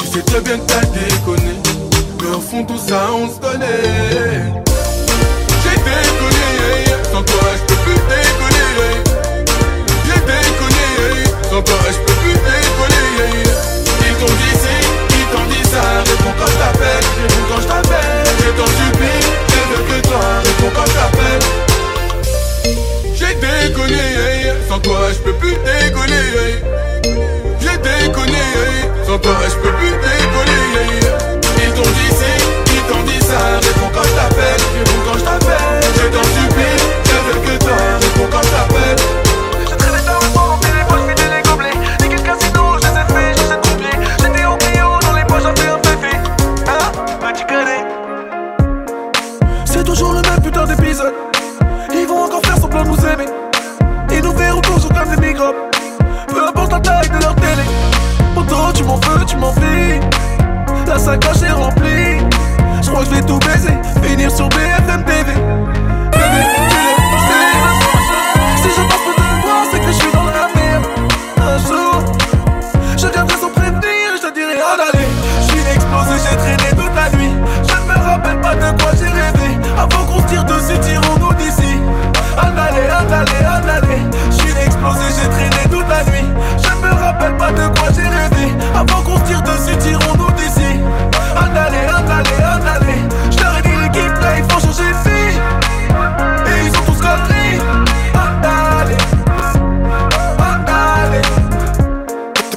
Tu 0.00 0.06
sais 0.06 0.22
très 0.22 0.40
bien 0.40 0.58
que 0.58 0.66
t'as 0.66 0.84
déconné. 0.86 1.54
Mais 2.20 2.30
au 2.36 2.40
fond, 2.40 2.64
tout 2.64 2.78
ça, 2.78 3.10
on 3.12 3.28
se 3.28 3.38
connaît. 3.38 4.52
J'ai 5.62 5.76
déconné. 5.76 6.48
Sans 7.12 7.22
toi, 7.22 7.48
je 7.56 7.62
peux 7.62 7.80
plus 7.84 8.00
déconner. 8.08 8.92
J'ai 10.06 10.20
déconné. 10.20 10.88
Sans 11.50 11.62
toi, 11.62 11.78
je 11.88 11.98
peux 11.98 12.20
plus 12.20 12.32
déconner. 12.32 12.97
Ils 13.18 14.14
t'ont 14.14 14.26
dit 14.26 14.56
ci, 14.62 14.76
ils 15.10 15.28
t'ont 15.34 15.46
dit 15.50 15.64
ça. 15.68 15.82
Réponds 16.06 16.34
quand 16.38 16.46
je 16.46 16.58
t'appelle, 16.58 17.04
quand 17.48 17.60
je 17.60 17.66
t'appelle. 17.66 18.26
Je 18.38 18.50
t'en 18.50 18.66
supplie, 18.66 19.20
je 19.48 19.60
veux 19.70 19.82
que 19.88 19.98
toi. 20.08 20.24
Réponds 20.44 20.72
quand 20.74 20.86
je 20.86 20.94
t'appelle. 20.98 21.42
J'ai 23.14 23.34
déconné, 23.34 24.06
sans 24.68 24.78
toi 24.80 25.00
je 25.12 25.18
peux 25.18 25.34
plus 25.34 25.56
décoller. 25.64 26.62
J'ai 27.60 27.76
déconné, 27.78 28.46
sans 29.06 29.18
toi 29.18 29.36
je 29.48 29.56
peux 29.56 29.72
plus 29.72 29.90
décoller. 29.90 30.62
Ils 31.60 31.72
t'ont 31.74 31.82
dit 31.82 32.12
ci, 32.18 32.32
ils 32.72 32.84
t'ont 32.92 33.02
dit 33.02 33.20
ça. 33.20 33.40
Réponds 33.62 33.90
quand 33.92 34.04
je 34.04 34.14
t'appelle, 34.14 34.60
réponds 34.78 35.02
quand 35.06 35.18
je 35.18 35.24
t'appelle. 35.24 35.47
C'est 49.78 49.84
toujours 49.84 50.12
le 50.12 50.22
même 50.22 50.42
putain 50.42 50.64
d'épisode. 50.64 51.14
Ils 51.94 52.04
vont 52.04 52.24
encore 52.24 52.40
faire 52.44 52.58
semblant 52.58 52.82
de 52.82 52.88
nous 52.88 53.06
aimer. 53.06 53.26
Ils 54.10 54.20
nous 54.24 54.32
verront 54.32 54.60
toujours 54.60 54.92
comme 54.92 55.14
des 55.14 55.28
microbes. 55.28 55.54
Peu 56.26 56.48
importe 56.48 56.72
la 56.72 56.80
taille 56.80 57.08
de 57.08 57.22
leur 57.22 57.36
télé. 57.36 57.62
Pourtant, 58.34 58.72
tu 58.74 58.82
m'en 58.82 58.96
veux, 58.96 59.24
tu 59.24 59.36
m'en 59.36 59.52
fais. 59.52 60.00
La 60.84 60.98
sacoche 60.98 61.42
est 61.42 61.52
remplie. 61.52 62.18
Je 62.82 62.90
crois 62.90 63.04
que 63.04 63.10
je 63.10 63.14
vais 63.14 63.22
tout 63.22 63.38
baiser. 63.38 63.78
Finir 64.02 64.32
sur 64.32 64.48
BFM 64.48 65.04
TV. 65.04 65.32
Si 68.56 68.68
je 68.68 68.88
passe 68.88 69.17
Avant 88.78 89.02
qu'on 89.02 89.16
se 89.18 89.24
tire 89.24 89.42
dessus, 89.42 89.76
tirons-nous 89.76 90.30
d'ici. 90.36 90.78
Un 91.36 91.56
aller, 91.56 91.84
un 91.88 92.08
aller, 92.08 92.38
un 92.44 92.64
aller. 92.76 93.00
Je 93.28 93.42
leur 93.42 93.58
ai 93.58 93.62
dit 93.62 93.74
l'équipe 93.82 94.20
là, 94.20 94.36
il 94.36 94.44
faut 94.44 94.60
changer 94.60 94.92
de 94.92 95.08
vie. 95.08 95.36
Et 96.46 96.66
ils 96.66 96.78
ont 96.78 96.84
tous 96.86 97.00
compris. 97.00 97.58
Un 98.14 98.34
aller, 98.80 98.96
un 100.38 100.62
aller. 101.04 101.22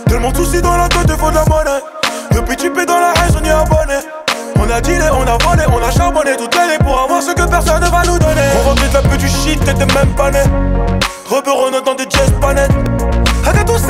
Tellement 0.05 0.31
de 0.31 0.37
soucis 0.37 0.61
dans 0.61 0.77
la 0.77 0.87
tête, 0.89 1.11
faut 1.17 1.31
de 1.31 1.35
la 1.35 1.45
monnaie. 1.45 1.81
Depuis 2.31 2.55
tu 2.55 2.69
paies 2.69 2.85
dans 2.85 2.99
la 2.99 3.13
haine, 3.15 3.35
on 3.39 3.43
y 3.43 3.47
est 3.47 3.51
abonné. 3.51 3.97
On 4.57 4.69
a 4.69 4.79
dealé, 4.79 5.09
on 5.11 5.23
a 5.23 5.37
volé, 5.43 5.63
on 5.73 5.83
a 5.83 5.89
charbonné 5.89 6.37
toute 6.37 6.53
l'année 6.53 6.77
pour 6.83 7.01
avoir 7.01 7.23
ce 7.23 7.31
que 7.31 7.49
personne 7.49 7.83
ne 7.83 7.89
va 7.89 8.03
nous 8.05 8.19
donner. 8.19 8.47
On 8.63 8.69
remplit 8.69 8.91
la 8.93 9.01
peu 9.01 9.17
du 9.17 9.27
shit, 9.27 9.59
t'étais 9.65 9.87
même 9.87 10.13
pas 10.15 10.29
né. 10.29 10.43
Rebeu, 11.27 11.51
on 11.51 11.73
entend 11.75 11.95
des 11.95 12.05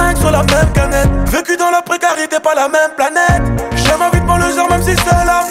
5 0.02 0.18
sur 0.18 0.32
la 0.32 0.44
même 0.44 0.72
canette. 0.74 1.10
Vécu 1.30 1.58
dans 1.58 1.70
la 1.70 1.82
précarité, 1.82 2.40
pas 2.40 2.56
la 2.56 2.68
même 2.68 2.92
planète. 2.98 3.44
J'aime 3.76 4.00
ma 4.00 4.10
vie 4.10 4.22
devant 4.22 4.38
le 4.38 4.50
genre, 4.56 4.70
même 4.70 4.82
si 4.82 4.96
c'est 4.96 5.26
la 5.26 5.51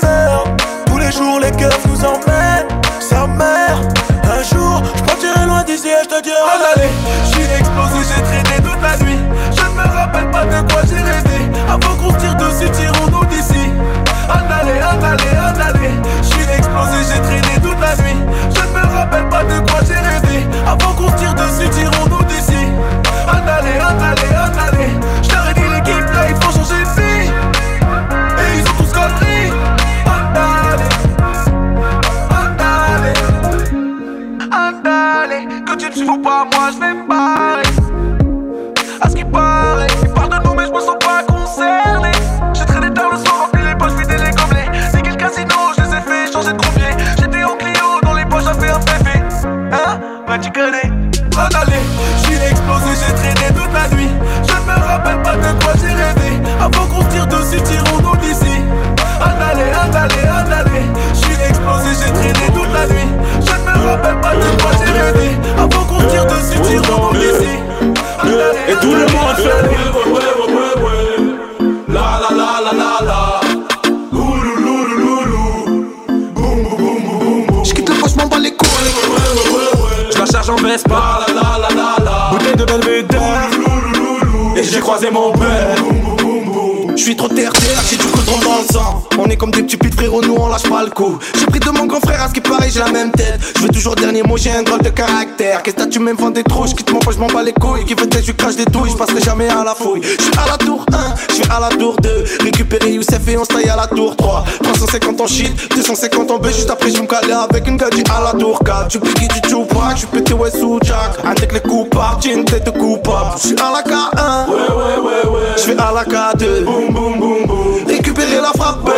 coup. 91.00 91.18
J'ai 91.38 91.46
pris 91.46 91.60
de 91.60 91.70
mon 91.70 91.86
grand 91.86 92.00
frère, 92.00 92.22
à 92.22 92.28
ce 92.28 92.34
qui 92.34 92.40
paraît, 92.40 92.68
j'ai 92.70 92.80
la 92.80 92.90
même 92.90 93.10
tête. 93.12 93.40
Je 93.56 93.62
veux 93.62 93.68
toujours 93.68 93.94
dernier 93.94 94.22
mot, 94.22 94.36
j'ai 94.36 94.50
un 94.50 94.62
drôle 94.62 94.82
de 94.82 94.90
caractère. 94.90 95.62
Qu'est-ce 95.62 95.76
que 95.76 95.88
tu 95.88 95.98
m'aimes 95.98 96.16
vendre 96.16 96.34
des 96.34 96.44
trous, 96.44 96.66
je 96.66 96.74
quitte 96.74 96.92
mon 96.92 96.98
poche, 96.98 97.14
je 97.14 97.20
m'en 97.20 97.26
bats 97.26 97.42
les 97.42 97.52
couilles. 97.52 97.84
Qui 97.84 97.94
veut 97.94 98.06
tête, 98.06 98.24
je 98.24 98.32
crache 98.32 98.56
des 98.56 98.66
douilles, 98.66 98.90
je 98.90 98.96
passerai 98.96 99.20
jamais 99.20 99.48
à 99.48 99.64
la 99.64 99.74
fouille. 99.74 100.02
Je 100.02 100.22
suis 100.22 100.32
à 100.36 100.50
la 100.50 100.58
tour 100.58 100.84
1, 100.92 101.14
je 101.30 101.34
suis 101.34 101.44
à 101.50 101.60
la 101.60 101.68
tour 101.68 101.96
2. 102.02 102.24
Récupérer 102.42 102.92
Youssef 102.92 103.26
et 103.28 103.36
on 103.38 103.44
se 103.44 103.48
taille 103.48 103.68
à 103.68 103.76
la 103.76 103.86
tour 103.86 104.14
3. 104.16 104.44
350 104.62 105.20
en 105.20 105.26
shit, 105.26 105.74
250 105.74 106.30
en 106.30 106.38
B, 106.38 106.46
juste 106.48 106.70
après 106.70 106.90
je 106.90 107.00
me 107.00 107.06
calais 107.06 107.32
avec 107.32 107.66
une 107.66 107.76
gadget 107.76 108.08
à 108.10 108.32
la 108.32 108.38
tour 108.38 108.58
4. 108.64 108.88
Tu 108.88 109.00
piqué 109.00 109.28
du 109.28 109.40
Tupac, 109.40 109.92
je 109.92 109.98
suis 109.98 110.06
pété 110.06 110.34
ouais 110.34 110.50
sous 110.50 110.78
Jack. 110.82 111.18
Avec 111.24 111.52
les 111.52 111.60
coupables, 111.60 112.22
j'ai 112.22 112.34
une 112.34 112.44
tête 112.44 112.64
de 112.64 112.70
coupable. 112.70 113.36
Je 113.36 113.48
suis 113.48 113.56
à 113.56 113.72
la 113.72 113.82
K1, 113.82 114.50
Ouais 114.50 114.54
ouais 114.54 114.98
ouais 114.98 115.30
ouais 115.30 115.40
je 115.56 115.72
vais 115.72 115.80
à 115.80 115.92
la 115.92 116.04
K2. 116.04 116.64
Boum 116.64 116.92
boum 116.92 117.18
boum 117.18 117.46
boum 117.46 117.86
Récupérer 117.86 118.40
la 118.40 118.52
frappe 118.52 118.90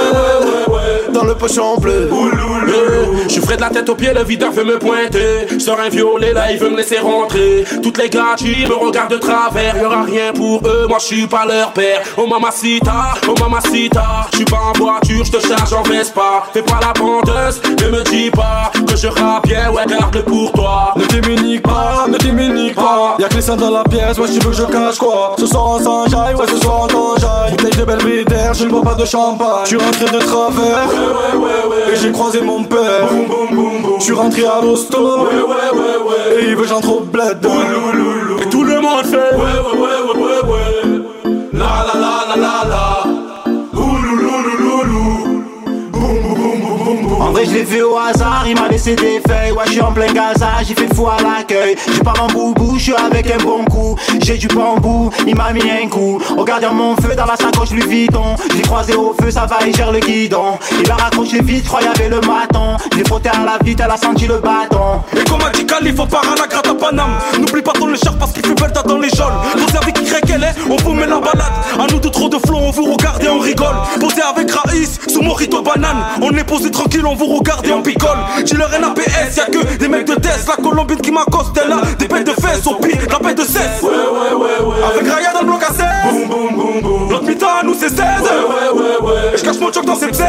dans 1.22 1.28
le 1.28 1.34
poche 1.34 1.58
en 1.58 1.76
bleu. 1.76 2.10
Je 3.24 3.32
suis 3.32 3.40
frais 3.40 3.56
de 3.56 3.60
la 3.60 3.70
tête 3.70 3.88
aux 3.88 3.94
pieds, 3.94 4.12
le 4.12 4.24
videur 4.24 4.52
veut 4.52 4.64
me 4.64 4.78
pointer. 4.78 5.46
Je 5.50 5.58
sors 5.58 5.78
un 5.78 5.88
violet, 5.88 6.32
là 6.32 6.52
il 6.52 6.58
veut 6.58 6.70
me 6.70 6.76
laisser 6.76 6.98
rentrer. 6.98 7.64
Toutes 7.82 7.98
les 7.98 8.08
gars 8.08 8.34
qui 8.36 8.66
me 8.66 8.74
regardent 8.74 9.12
de 9.12 9.18
travers, 9.18 9.76
y'aura 9.76 10.02
rien 10.02 10.32
pour 10.32 10.60
eux, 10.66 10.86
moi 10.88 10.98
je 11.00 11.06
suis 11.06 11.26
pas 11.26 11.44
leur 11.46 11.72
père. 11.72 12.00
Oh 12.16 12.26
mamacita, 12.26 13.14
oh 13.28 13.34
mamacita, 13.40 14.26
je 14.32 14.36
suis 14.36 14.44
pas 14.44 14.60
en 14.74 14.78
voiture, 14.78 15.24
je 15.24 15.32
te 15.32 15.46
charge 15.46 15.72
en 15.72 15.82
Vespa. 15.82 16.44
Fais 16.52 16.62
pas 16.62 16.80
la 16.80 16.92
vendeuse, 16.98 17.60
ne 17.64 17.88
me 17.88 18.02
dis 18.04 18.30
pas 18.30 18.70
que 18.86 18.96
je 18.96 19.06
rappe 19.06 19.46
bien, 19.46 19.70
ouais 19.70 19.86
garde 19.86 20.22
pour 20.24 20.52
toi. 20.52 20.94
Ne 20.96 21.04
t'immunique 21.04 21.62
pas, 21.62 22.06
ne 22.08 22.16
t'immunique 22.18 22.74
pas. 22.74 23.16
Y'a 23.18 23.28
que 23.28 23.34
les 23.34 23.42
seins 23.42 23.56
dans 23.56 23.70
la 23.70 23.84
pièce, 23.84 24.18
ouais, 24.18 24.28
tu 24.28 24.40
veux 24.40 24.50
que 24.50 24.56
je 24.56 24.64
cache 24.64 24.98
quoi 24.98 25.36
Ce 25.38 25.46
soir 25.46 25.76
on 25.76 25.82
s'enjaille, 25.82 26.34
ouais, 26.34 26.46
ce 26.48 26.56
soir 26.56 26.82
on 26.84 26.86
t'enjaille. 26.86 27.52
Bouteille 27.52 27.78
de 27.78 27.84
Belvedere, 27.84 28.54
je 28.54 28.64
ne 28.64 28.70
bois 28.70 28.82
pas 28.82 28.94
de 28.94 29.04
champagne. 29.04 29.64
Je 29.64 29.68
suis 29.68 29.76
rentré 29.76 30.04
de 30.04 30.18
travers, 30.18 30.88
et 31.92 31.96
j'ai 31.96 32.12
croisé 32.12 32.40
mon 32.42 32.64
père. 32.64 33.08
Je 33.98 34.04
suis 34.04 34.12
rentré 34.14 34.44
à 34.46 34.60
l'hosto, 34.60 35.28
et 36.40 36.44
il 36.48 36.56
veut 36.56 36.66
j'en 36.66 36.80
trop 36.80 37.00
bled. 37.00 37.46
Et 38.40 38.48
tout 38.48 38.64
le 38.64 38.80
monde 38.80 39.04
fait. 39.04 39.34
Ouais 39.36 39.58
ouais 39.64 39.78
ouais 39.78 39.98
ouais 40.22 40.40
ouais. 40.50 41.02
La 41.52 41.84
la 41.86 42.00
la 42.00 42.14
la 42.28 42.36
la 42.36 42.68
la 42.68 42.91
vrai, 47.32 47.44
je 47.46 47.52
l'ai 47.52 47.64
fait 47.64 47.82
au 47.82 47.96
hasard, 47.96 48.44
il 48.46 48.54
m'a 48.54 48.68
laissé 48.68 48.94
des 48.94 49.20
feuilles. 49.26 49.52
Ouais, 49.52 49.64
je 49.66 49.72
suis 49.72 49.80
en 49.80 49.92
plein 49.92 50.12
gaza, 50.12 50.48
j'ai 50.66 50.74
fait 50.74 50.92
fou 50.94 51.08
à 51.08 51.16
l'accueil. 51.22 51.76
J'ai 51.92 52.02
pas 52.02 52.14
mon 52.18 52.26
boubou, 52.28 52.74
je 52.76 52.82
suis 52.82 52.94
avec 52.94 53.30
un 53.30 53.42
bon 53.42 53.64
coup. 53.64 53.96
J'ai 54.22 54.36
du 54.36 54.48
bambou, 54.48 55.10
il 55.26 55.34
m'a 55.34 55.52
mis 55.52 55.62
un 55.62 55.88
coup. 55.88 56.20
Regarde 56.36 56.66
mon 56.72 56.96
feu 56.96 57.14
dans 57.16 57.26
la 57.26 57.36
sacoche, 57.36 57.70
lui 57.70 57.86
vidon. 57.86 58.36
Je 58.50 58.56
l'ai 58.56 58.62
croisé 58.62 58.94
au 58.94 59.14
feu, 59.20 59.30
ça 59.30 59.46
va, 59.46 59.58
il 59.66 59.74
gère 59.74 59.90
le 59.90 60.00
guidon. 60.00 60.58
Il 60.82 60.90
a 60.90 60.94
raccroché 60.94 61.42
vite, 61.42 61.64
je 61.66 61.86
avait 61.86 62.08
le 62.08 62.20
maton. 62.20 62.76
Je 62.92 62.98
l'ai 62.98 63.04
frotté 63.04 63.30
à 63.30 63.44
la 63.44 63.58
vite, 63.64 63.80
elle 63.84 63.90
a 63.90 63.96
senti 63.96 64.26
le 64.26 64.38
bâton. 64.38 65.02
Et 65.16 65.24
comme 65.24 65.42
a 65.42 65.50
dit 65.50 65.66
Cali, 65.66 65.94
faut 65.94 66.06
pas 66.06 66.20
à 66.20 66.40
la 66.40 66.46
gratte 66.46 66.68
à 66.68 66.74
Paname. 66.74 67.18
N'oublie 67.38 67.62
pas 67.62 67.72
ton 67.72 67.92
écharpe 67.92 68.18
parce 68.18 68.32
qu'il 68.32 68.44
fait 68.44 68.54
belle 68.54 68.72
date 68.72 68.86
dans 68.86 68.98
les 68.98 69.10
geôles. 69.10 69.32
Posez 69.52 69.78
avec 69.78 69.98
est, 69.98 70.70
on 70.70 70.76
vous 70.76 70.92
met 70.92 71.06
la 71.06 71.18
balade. 71.18 71.52
À 71.78 71.86
nous 71.90 71.98
de 71.98 72.08
trop 72.08 72.28
de 72.28 72.38
flots, 72.38 72.58
on 72.58 72.70
vous 72.70 72.92
regarde 72.92 73.22
et 73.22 73.28
on 73.28 73.38
rigole. 73.38 73.76
Posez 74.00 74.22
avec 74.22 74.50
Raïs, 74.50 74.98
sous 75.08 75.22
Morito 75.22 75.62
banane. 75.62 76.04
On 76.20 76.30
est 76.36 76.44
posé 76.44 76.70
tranquille, 76.70 77.04
on 77.06 77.14
vous 77.26 77.36
regarde 77.36 77.66
et 77.66 77.72
on 77.72 77.82
picole. 77.82 78.18
Dis-leur 78.44 78.70
NAPS, 78.70 79.36
y'a 79.36 79.44
que 79.46 79.76
des 79.76 79.88
mecs 79.88 80.06
de 80.06 80.14
test. 80.14 80.48
La 80.48 80.62
Colombine 80.62 81.00
qui 81.00 81.10
m'accoste, 81.12 81.56
elle 81.64 81.72
a 81.72 81.80
des 81.98 82.08
bêtes 82.08 82.26
de 82.26 82.32
fesses. 82.32 82.66
Au 82.66 82.74
pire, 82.76 82.98
la 83.10 83.18
bête 83.18 83.38
de 83.38 83.42
16. 83.44 83.60
Ouais 83.82 83.90
ouais 83.90 84.34
ouais 84.34 84.66
ouais 84.66 84.76
Avec 84.84 85.12
Raya 85.12 85.32
dans 85.32 85.40
le 85.40 85.46
bloc 85.46 85.62
à 85.62 85.72
16. 85.72 85.84
Boum 86.10 86.28
boum 86.28 86.54
boum 86.56 86.80
boum 86.82 87.08
Notre 87.10 87.24
mi-temps 87.24 87.58
à 87.60 87.62
nous 87.64 87.74
c'est 87.74 87.88
16. 87.90 87.98
Ouais 87.98 88.00
ouais 88.00 88.80
ouais 88.80 89.06
ouais 89.06 89.34
Et 89.34 89.36
je 89.36 89.44
cache 89.44 89.58
mon 89.60 89.72
choc 89.72 89.84
dans 89.84 89.94
ses 89.94 90.12
16. 90.12 90.24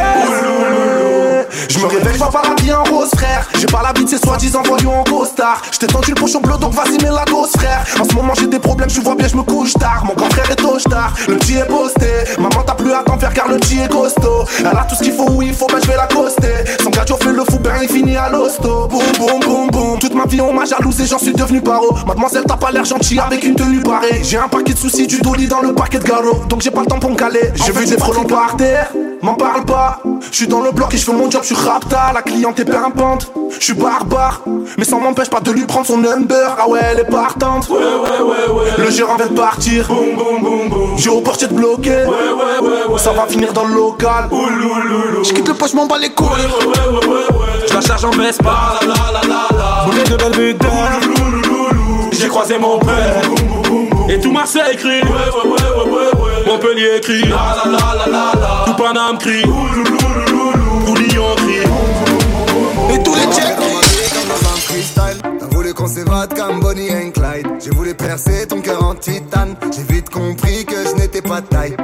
Je 1.69 1.79
me 1.79 1.85
réveille, 1.85 2.13
je 2.13 2.17
vois 2.17 2.29
pas 2.29 2.41
la 2.47 2.61
vie 2.61 2.73
en 2.73 2.83
rose, 2.83 3.09
frère. 3.15 3.47
J'ai 3.59 3.65
pas 3.65 3.81
la 3.83 3.93
vie 3.93 4.05
de 4.05 4.09
ces 4.09 4.17
soi-disant 4.17 4.63
voyous 4.63 4.91
en 4.91 5.03
costard. 5.03 5.61
J't'ai 5.71 5.87
tendu 5.87 6.11
le 6.11 6.15
pochon 6.15 6.41
bleu, 6.41 6.57
donc 6.57 6.73
vas-y, 6.73 6.97
mets 7.03 7.11
la 7.11 7.25
dose, 7.25 7.51
frère. 7.57 7.83
En 7.99 8.03
ce 8.03 8.13
moment, 8.13 8.33
j'ai 8.37 8.47
des 8.47 8.59
problèmes, 8.59 8.89
tu 8.89 9.01
vois 9.01 9.15
bien, 9.15 9.27
je 9.27 9.35
me 9.35 9.43
couche 9.43 9.73
tard. 9.73 10.03
Mon 10.05 10.13
grand 10.13 10.29
frère 10.29 10.49
est 10.49 10.61
au 10.63 10.77
tard, 10.79 11.13
le 11.27 11.37
petit 11.37 11.57
est 11.57 11.67
posté. 11.67 12.07
Maman, 12.37 12.63
t'as 12.65 12.73
plus 12.73 12.93
à 12.93 13.03
t'en 13.03 13.17
faire 13.17 13.33
car 13.33 13.47
le 13.47 13.57
petit 13.57 13.79
est 13.79 13.91
costaud. 13.91 14.45
Elle 14.59 14.67
a 14.67 14.85
tout 14.89 14.95
ce 14.95 15.03
qu'il 15.03 15.13
faut 15.13 15.29
où 15.29 15.41
il 15.41 15.53
faut, 15.53 15.67
ben 15.67 15.79
je 15.81 15.87
vais 15.87 15.95
l'accoster. 15.95 16.53
Son 16.81 16.89
gadio 16.89 17.15
fait 17.17 17.31
le 17.31 17.43
fou, 17.43 17.59
ben 17.59 17.73
il 17.81 17.89
finit 17.89 18.17
à 18.17 18.29
l'hosto. 18.29 18.87
Boum, 18.87 19.03
boum, 19.17 19.39
boum, 19.39 19.69
boum. 19.69 19.99
Toute 19.99 20.15
ma 20.15 20.25
vie, 20.25 20.41
on 20.41 20.53
m'a 20.53 20.65
jalousé, 20.65 21.05
j'en 21.05 21.19
suis 21.19 21.33
devenu 21.33 21.61
paro. 21.61 21.95
Mademoiselle, 22.07 22.43
t'as 22.47 22.57
pas 22.57 22.71
l'air 22.71 22.85
gentil 22.85 23.19
avec 23.19 23.43
une 23.43 23.55
tenue 23.55 23.81
parée. 23.81 24.21
J'ai 24.23 24.37
un 24.37 24.47
paquet 24.47 24.73
de 24.73 24.79
soucis, 24.79 25.07
du 25.07 25.19
dolly 25.19 25.47
dans 25.47 25.61
le 25.61 25.73
paquet 25.73 25.99
de 25.99 26.05
garrot. 26.05 26.43
Donc 26.49 26.61
j'ai 26.61 26.71
pas 26.71 26.81
le 26.81 26.87
temps 26.87 26.99
pour 26.99 27.11
me 27.11 27.15
caler. 27.15 27.51
J'ai 27.55 27.71
vu 27.71 27.85
des 27.85 27.97
frelons 27.97 28.23
par 28.23 28.55
terre, 28.57 28.89
m'en 29.21 29.35
parle 29.35 29.65
pas. 29.65 29.99
Je 30.31 30.37
suis 30.37 30.47
dans 30.47 30.61
le 30.61 30.71
bloc 30.71 30.93
et 30.93 30.97
je 30.97 31.05
fais 31.05 31.13
mon 31.13 31.29
job, 31.29 31.42
je 31.43 31.53
suis 31.53 31.55
rapta. 31.55 32.11
La 32.13 32.21
cliente 32.21 32.59
est 32.59 32.65
pimpante, 32.65 33.31
je 33.59 33.63
suis 33.63 33.73
barbare. 33.73 34.41
Mais 34.77 34.85
ça 34.85 34.95
m'empêche 34.97 35.29
pas 35.29 35.41
de 35.41 35.51
lui 35.51 35.65
prendre 35.65 35.85
son 35.85 35.97
number. 35.97 36.55
Ah 36.57 36.67
ouais, 36.67 36.79
elle 36.83 36.99
est 37.01 37.09
partante. 37.09 37.69
Ouais 37.69 37.77
ouais 37.77 38.21
ouais 38.21 38.53
ouais 38.53 38.71
Le 38.77 38.89
gérant 38.89 39.15
vient 39.17 39.27
de 39.27 39.33
partir. 39.33 39.87
Boum 39.87 40.15
boum 40.15 40.41
boum 40.41 40.69
boum 40.69 40.97
J'ai 40.97 41.09
au 41.09 41.21
portier 41.21 41.47
de 41.47 41.53
bloquer. 41.53 41.89
Ouais 41.89 42.05
ouais 42.05 42.59
ouais 42.61 42.93
ouais 42.93 42.99
Ça 42.99 43.11
va 43.11 43.25
finir 43.27 43.51
dans 43.53 43.65
le 43.65 43.73
local. 43.75 44.29
Je 44.31 45.33
quitte 45.33 45.47
le 45.47 45.53
poche, 45.53 45.73
m'en 45.73 45.85
bats 45.85 45.97
les 45.97 46.11
couilles. 46.13 46.27
Ouais 46.27 46.65
ouais 46.65 46.97
ouais 46.97 47.07
ouais 47.07 47.13
ouais 47.13 47.67
Je 47.69 47.73
la 47.73 47.81
charge 47.81 48.05
en 48.05 48.11
Vespa. 48.11 48.79
La 48.81 48.87
la 48.87 48.93
la 48.93 49.21
la 49.27 49.57
la 49.57 49.85
Bouteille 49.85 50.53
de 50.53 50.57
J'ai 52.11 52.27
croisé 52.27 52.57
mon 52.57 52.79
père. 52.79 53.21
Et 54.09 54.19
tout 54.19 54.31
Marseille 54.31 54.77
crie. 54.77 55.01
Ouais 55.01 55.09
ouais 55.09 55.49
ouais 55.49 55.51
ouais 55.51 55.91
ouais 55.91 56.21
ouais 56.23 56.45
Montpellier 56.47 57.01
crie. 57.01 57.23
La 57.23 57.63
la 57.65 57.71
la 57.71 57.77
la 57.77 58.11
la 58.11 58.39
la 58.39 58.65
Tout 58.65 58.73
Paname 58.81 59.17
crie. 59.17 59.43
Bonnie 66.05 66.91
and 66.91 67.11
Clyde. 67.11 67.47
J'ai 67.59 67.71
voulu 67.71 67.93
percer 67.93 68.47
ton 68.47 68.61
cœur 68.61 68.83
en 68.83 68.95
titane. 68.95 69.55
J'ai 69.75 69.83
vite 69.83 70.09
compris 70.09 70.65
que 70.65 70.75
je 70.75 70.95
n'étais 70.95 71.21
pas 71.21 71.41
de 71.41 71.47
taille. 71.47 71.75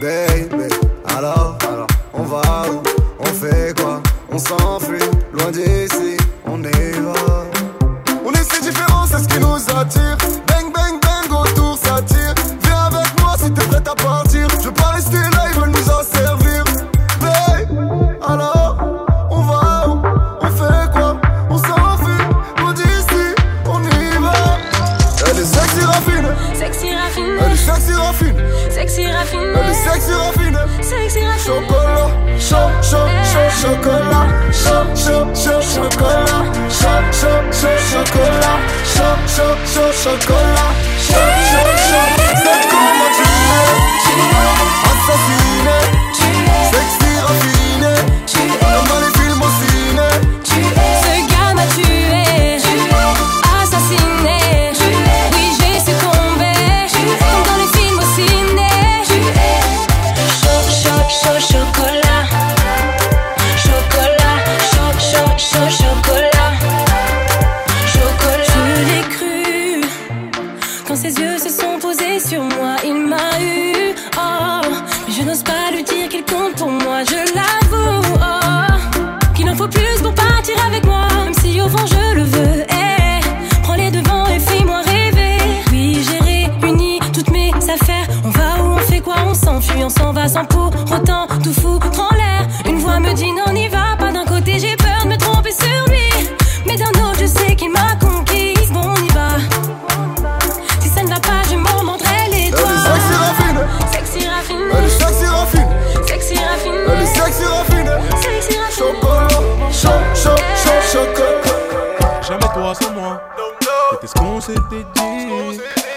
Baby, 0.00 0.68
alors, 1.16 1.58
alors, 1.68 1.86
on 2.12 2.22
va 2.22 2.42
où? 2.70 2.82
On 3.20 3.26
fait 3.26 3.74
quoi? 3.78 4.02
On 4.30 4.38
s'enfuit, 4.38 4.98
loin 5.32 5.50
d'ici. 5.50 6.21
Socorro 40.02 40.61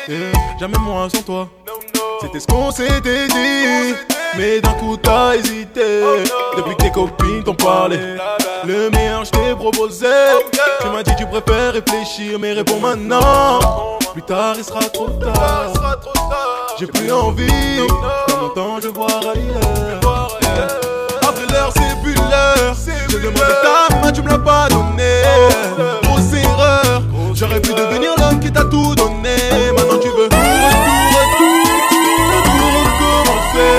Eh, 0.07 0.31
jamais 0.59 0.77
moi 0.79 1.07
sans 1.13 1.21
toi. 1.21 1.47
C'était 2.21 2.39
ce 2.39 2.47
qu'on 2.47 2.71
s'était 2.71 3.27
dit. 3.27 3.95
Mais 4.37 4.61
d'un 4.61 4.73
coup 4.73 4.97
t'as 4.97 5.35
hésité. 5.35 6.01
Depuis 6.57 6.75
que 6.75 6.83
tes 6.83 6.91
copines 6.91 7.43
t'ont 7.43 7.55
parlé, 7.55 7.97
le 8.65 8.89
meilleur 8.89 9.25
je 9.25 9.31
t'ai 9.31 9.55
proposé. 9.55 10.07
Tu 10.81 10.87
m'as 10.87 11.03
dit 11.03 11.15
tu 11.17 11.25
préfères 11.25 11.73
réfléchir, 11.73 12.37
mais 12.39 12.53
réponds 12.53 12.79
maintenant. 12.79 13.59
Plus 14.13 14.21
tard 14.23 14.55
il 14.57 14.63
sera 14.63 14.81
trop 14.81 15.09
tard. 15.09 15.73
J'ai 16.77 16.87
plus 16.87 17.11
envie. 17.11 17.77
Dans 18.27 18.41
mon 18.41 18.49
temps 18.49 18.79
je 18.81 18.89
vois 18.89 19.07
ailleurs. 19.07 20.29
Après 21.21 21.47
l'heure 21.51 21.71
c'est 21.73 22.01
plus 22.03 22.15
l'heure. 22.15 22.75
Je 23.09 23.17
demande 23.17 23.55
ta 23.63 23.95
main, 23.97 24.11
tu 24.11 24.21
me 24.21 24.29
l'as 24.29 24.39
pas 24.39 24.67
donné. 24.69 26.04
J'aurais 27.37 27.59
pu 27.59 27.73
devenir 27.73 28.11
l'homme 28.17 28.39
qui 28.39 28.49
t'a 28.49 28.63
tout 28.63 28.95
donné. 28.95 29.35
Maintenant 29.75 29.99
tu 30.01 30.07
veux 30.07 30.29
tout, 30.29 30.37
tout, 31.37 31.65
tout, 31.89 32.15
recommencer. 32.79 33.75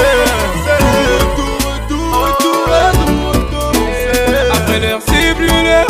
Après 4.53 4.79
l'heure, 4.81 5.01
c'est 5.07 5.35
plus 5.35 5.47
l'heure. 5.47 5.87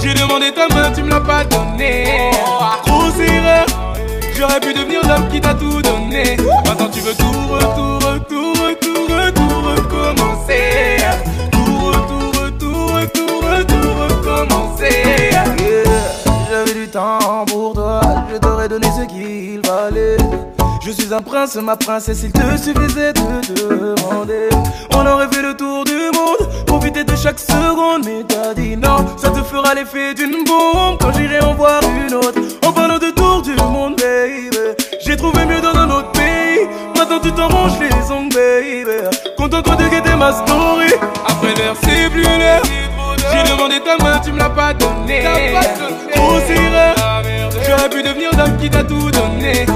J'ai 0.00 0.14
demandé 0.14 0.52
ta 0.52 0.68
main, 0.72 0.92
tu 0.92 1.02
me 1.02 1.10
l'as 1.10 1.20
pas 1.20 1.44
donnée. 1.44 2.30
Grosse 2.86 3.18
erreur. 3.18 3.66
J'aurais 4.36 4.60
pu 4.60 4.72
devenir 4.72 5.00
l'homme 5.02 5.28
qui 5.28 5.40
t'a 5.40 5.54
tout 5.54 5.82
donné. 5.82 6.36
Maintenant 6.64 6.88
tu 6.88 7.00
veux 7.00 7.14
tout, 7.14 7.24
retour, 7.50 7.96
retour, 7.96 8.52
retour. 8.52 8.81
un 21.12 21.20
prince, 21.20 21.56
ma 21.56 21.76
princesse, 21.76 22.22
il 22.22 22.32
te 22.32 22.56
suffisait 22.56 23.12
de 23.12 23.20
demander. 24.00 24.48
On 24.94 25.06
aurait 25.06 25.28
fait 25.30 25.42
le 25.42 25.54
tour 25.54 25.84
du 25.84 25.94
monde, 25.94 26.64
profiter 26.66 27.04
de 27.04 27.14
chaque 27.16 27.38
seconde, 27.38 28.04
mais 28.04 28.24
t'as 28.26 28.54
dit 28.54 28.76
non. 28.76 29.04
Ça 29.18 29.30
te 29.30 29.42
fera 29.42 29.74
l'effet 29.74 30.14
d'une 30.14 30.44
bombe 30.44 30.98
quand 31.00 31.12
j'irai 31.12 31.40
en 31.40 31.54
voir 31.54 31.80
une 32.06 32.14
autre. 32.14 32.40
En 32.66 32.72
parlant 32.72 32.98
de 32.98 33.10
tour 33.10 33.42
du 33.42 33.54
monde, 33.56 33.96
baby, 33.96 34.56
j'ai 35.04 35.16
trouvé 35.16 35.44
mieux 35.44 35.60
dans 35.60 35.76
un 35.78 35.90
autre 35.90 36.12
pays. 36.12 36.66
Maintenant 36.96 37.20
tu 37.22 37.32
t'en 37.32 37.48
ranges 37.48 37.78
les 37.80 38.10
ongles, 38.10 38.34
baby. 38.34 39.08
Content 39.36 39.62
toi 39.62 39.76
de 39.76 39.88
guetter 39.88 40.16
ma 40.16 40.32
story. 40.32 40.92
Après 41.26 41.54
l'heure, 41.54 41.76
c'est 41.82 42.10
plus 42.10 42.22
l'heure. 42.22 42.62
J'ai 43.32 43.50
demandé 43.50 43.80
ta 43.80 44.02
main, 44.02 44.18
tu 44.20 44.32
me 44.32 44.38
l'as 44.38 44.50
pas 44.50 44.72
donnée. 44.72 45.24
Grosse 46.14 46.48
erreur, 46.48 47.22
j'aurais 47.66 47.88
pu 47.90 48.02
devenir 48.02 48.30
l'homme 48.36 48.56
qui 48.56 48.70
t'a 48.70 48.84
tout 48.84 49.10
donné. 49.10 49.66